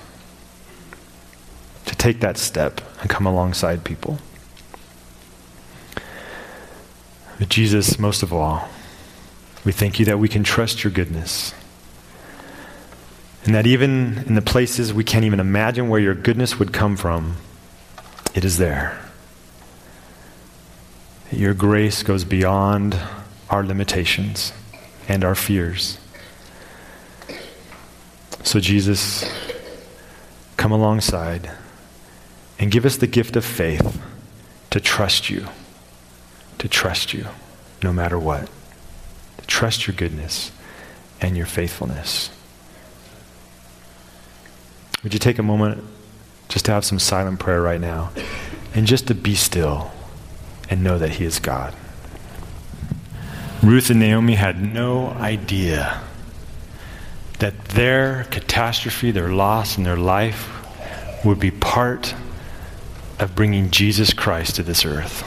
To 1.86 1.96
take 1.96 2.20
that 2.20 2.38
step 2.38 2.80
and 3.00 3.10
come 3.10 3.26
alongside 3.26 3.84
people. 3.84 4.18
But 7.38 7.48
Jesus, 7.48 7.98
most 7.98 8.22
of 8.22 8.32
all, 8.32 8.68
we 9.64 9.72
thank 9.72 9.98
you 9.98 10.06
that 10.06 10.18
we 10.18 10.28
can 10.28 10.44
trust 10.44 10.84
your 10.84 10.92
goodness. 10.92 11.54
And 13.44 13.54
that 13.54 13.66
even 13.66 14.24
in 14.26 14.34
the 14.34 14.42
places 14.42 14.92
we 14.92 15.02
can't 15.02 15.24
even 15.24 15.40
imagine 15.40 15.88
where 15.88 16.00
your 16.00 16.14
goodness 16.14 16.58
would 16.58 16.72
come 16.72 16.96
from, 16.96 17.36
it 18.34 18.44
is 18.44 18.58
there. 18.58 19.00
Your 21.32 21.54
grace 21.54 22.02
goes 22.02 22.24
beyond 22.24 22.96
our 23.50 23.64
limitations 23.64 24.52
and 25.08 25.24
our 25.24 25.34
fears. 25.34 25.98
So, 28.44 28.60
Jesus, 28.60 29.24
come 30.56 30.72
alongside 30.72 31.50
and 32.58 32.70
give 32.70 32.84
us 32.84 32.96
the 32.96 33.06
gift 33.06 33.34
of 33.34 33.44
faith 33.44 34.00
to 34.70 34.80
trust 34.80 35.30
you, 35.30 35.46
to 36.58 36.68
trust 36.68 37.12
you 37.12 37.26
no 37.82 37.92
matter 37.92 38.18
what, 38.18 38.48
to 39.38 39.46
trust 39.46 39.86
your 39.86 39.96
goodness 39.96 40.52
and 41.20 41.36
your 41.36 41.46
faithfulness. 41.46 42.30
Would 45.02 45.12
you 45.12 45.18
take 45.18 45.38
a 45.38 45.42
moment 45.42 45.82
just 46.48 46.66
to 46.66 46.72
have 46.72 46.84
some 46.84 46.98
silent 46.98 47.40
prayer 47.40 47.60
right 47.60 47.80
now 47.80 48.12
and 48.74 48.86
just 48.86 49.08
to 49.08 49.14
be 49.14 49.34
still 49.34 49.90
and 50.70 50.84
know 50.84 50.98
that 50.98 51.10
He 51.10 51.24
is 51.24 51.40
God? 51.40 51.74
Ruth 53.62 53.90
and 53.90 54.00
Naomi 54.00 54.34
had 54.34 54.62
no 54.62 55.08
idea 55.10 56.00
that 57.40 57.64
their 57.66 58.24
catastrophe, 58.24 59.10
their 59.10 59.30
loss, 59.30 59.76
and 59.76 59.84
their 59.84 59.96
life 59.96 60.50
would 61.24 61.40
be 61.40 61.50
part 61.50 62.14
of 63.18 63.34
bringing 63.34 63.70
Jesus 63.70 64.12
Christ 64.12 64.56
to 64.56 64.62
this 64.62 64.84
earth. 64.84 65.22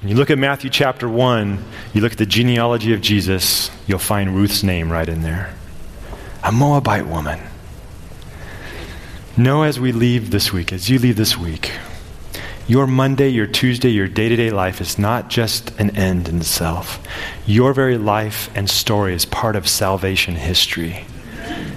When 0.00 0.10
you 0.10 0.16
look 0.16 0.30
at 0.30 0.38
Matthew 0.38 0.70
chapter 0.70 1.08
1, 1.08 1.64
you 1.92 2.00
look 2.00 2.12
at 2.12 2.18
the 2.18 2.26
genealogy 2.26 2.94
of 2.94 3.00
Jesus, 3.00 3.70
you'll 3.86 3.98
find 3.98 4.34
Ruth's 4.34 4.62
name 4.62 4.90
right 4.90 5.08
in 5.08 5.22
there. 5.22 5.54
A 6.44 6.52
Moabite 6.52 7.06
woman 7.06 7.40
Know 9.38 9.64
as 9.64 9.78
we 9.78 9.92
leave 9.92 10.30
this 10.30 10.50
week, 10.50 10.72
as 10.72 10.88
you 10.88 10.98
leave 10.98 11.16
this 11.16 11.36
week, 11.36 11.70
your 12.66 12.86
Monday, 12.86 13.28
your 13.28 13.46
Tuesday, 13.46 13.90
your 13.90 14.08
day 14.08 14.30
to 14.30 14.36
day 14.36 14.48
life 14.48 14.80
is 14.80 14.98
not 14.98 15.28
just 15.28 15.78
an 15.78 15.94
end 15.94 16.26
in 16.26 16.38
itself. 16.38 17.06
Your 17.44 17.74
very 17.74 17.98
life 17.98 18.48
and 18.54 18.70
story 18.70 19.12
is 19.12 19.26
part 19.26 19.54
of 19.54 19.68
salvation 19.68 20.36
history 20.36 21.04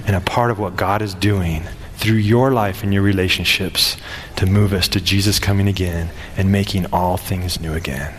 and 0.07 0.15
a 0.15 0.21
part 0.21 0.51
of 0.51 0.59
what 0.59 0.77
God 0.77 1.01
is 1.01 1.13
doing 1.13 1.63
through 1.95 2.15
your 2.15 2.53
life 2.53 2.81
and 2.81 2.93
your 2.93 3.03
relationships 3.03 3.97
to 4.37 4.45
move 4.45 4.71
us 4.71 4.87
to 4.87 5.01
Jesus 5.01 5.37
coming 5.37 5.67
again 5.67 6.11
and 6.37 6.53
making 6.53 6.85
all 6.93 7.17
things 7.17 7.59
new 7.59 7.73
again. 7.73 8.13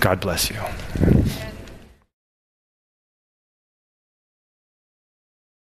God 0.00 0.22
bless 0.22 0.48
you. 0.48 0.56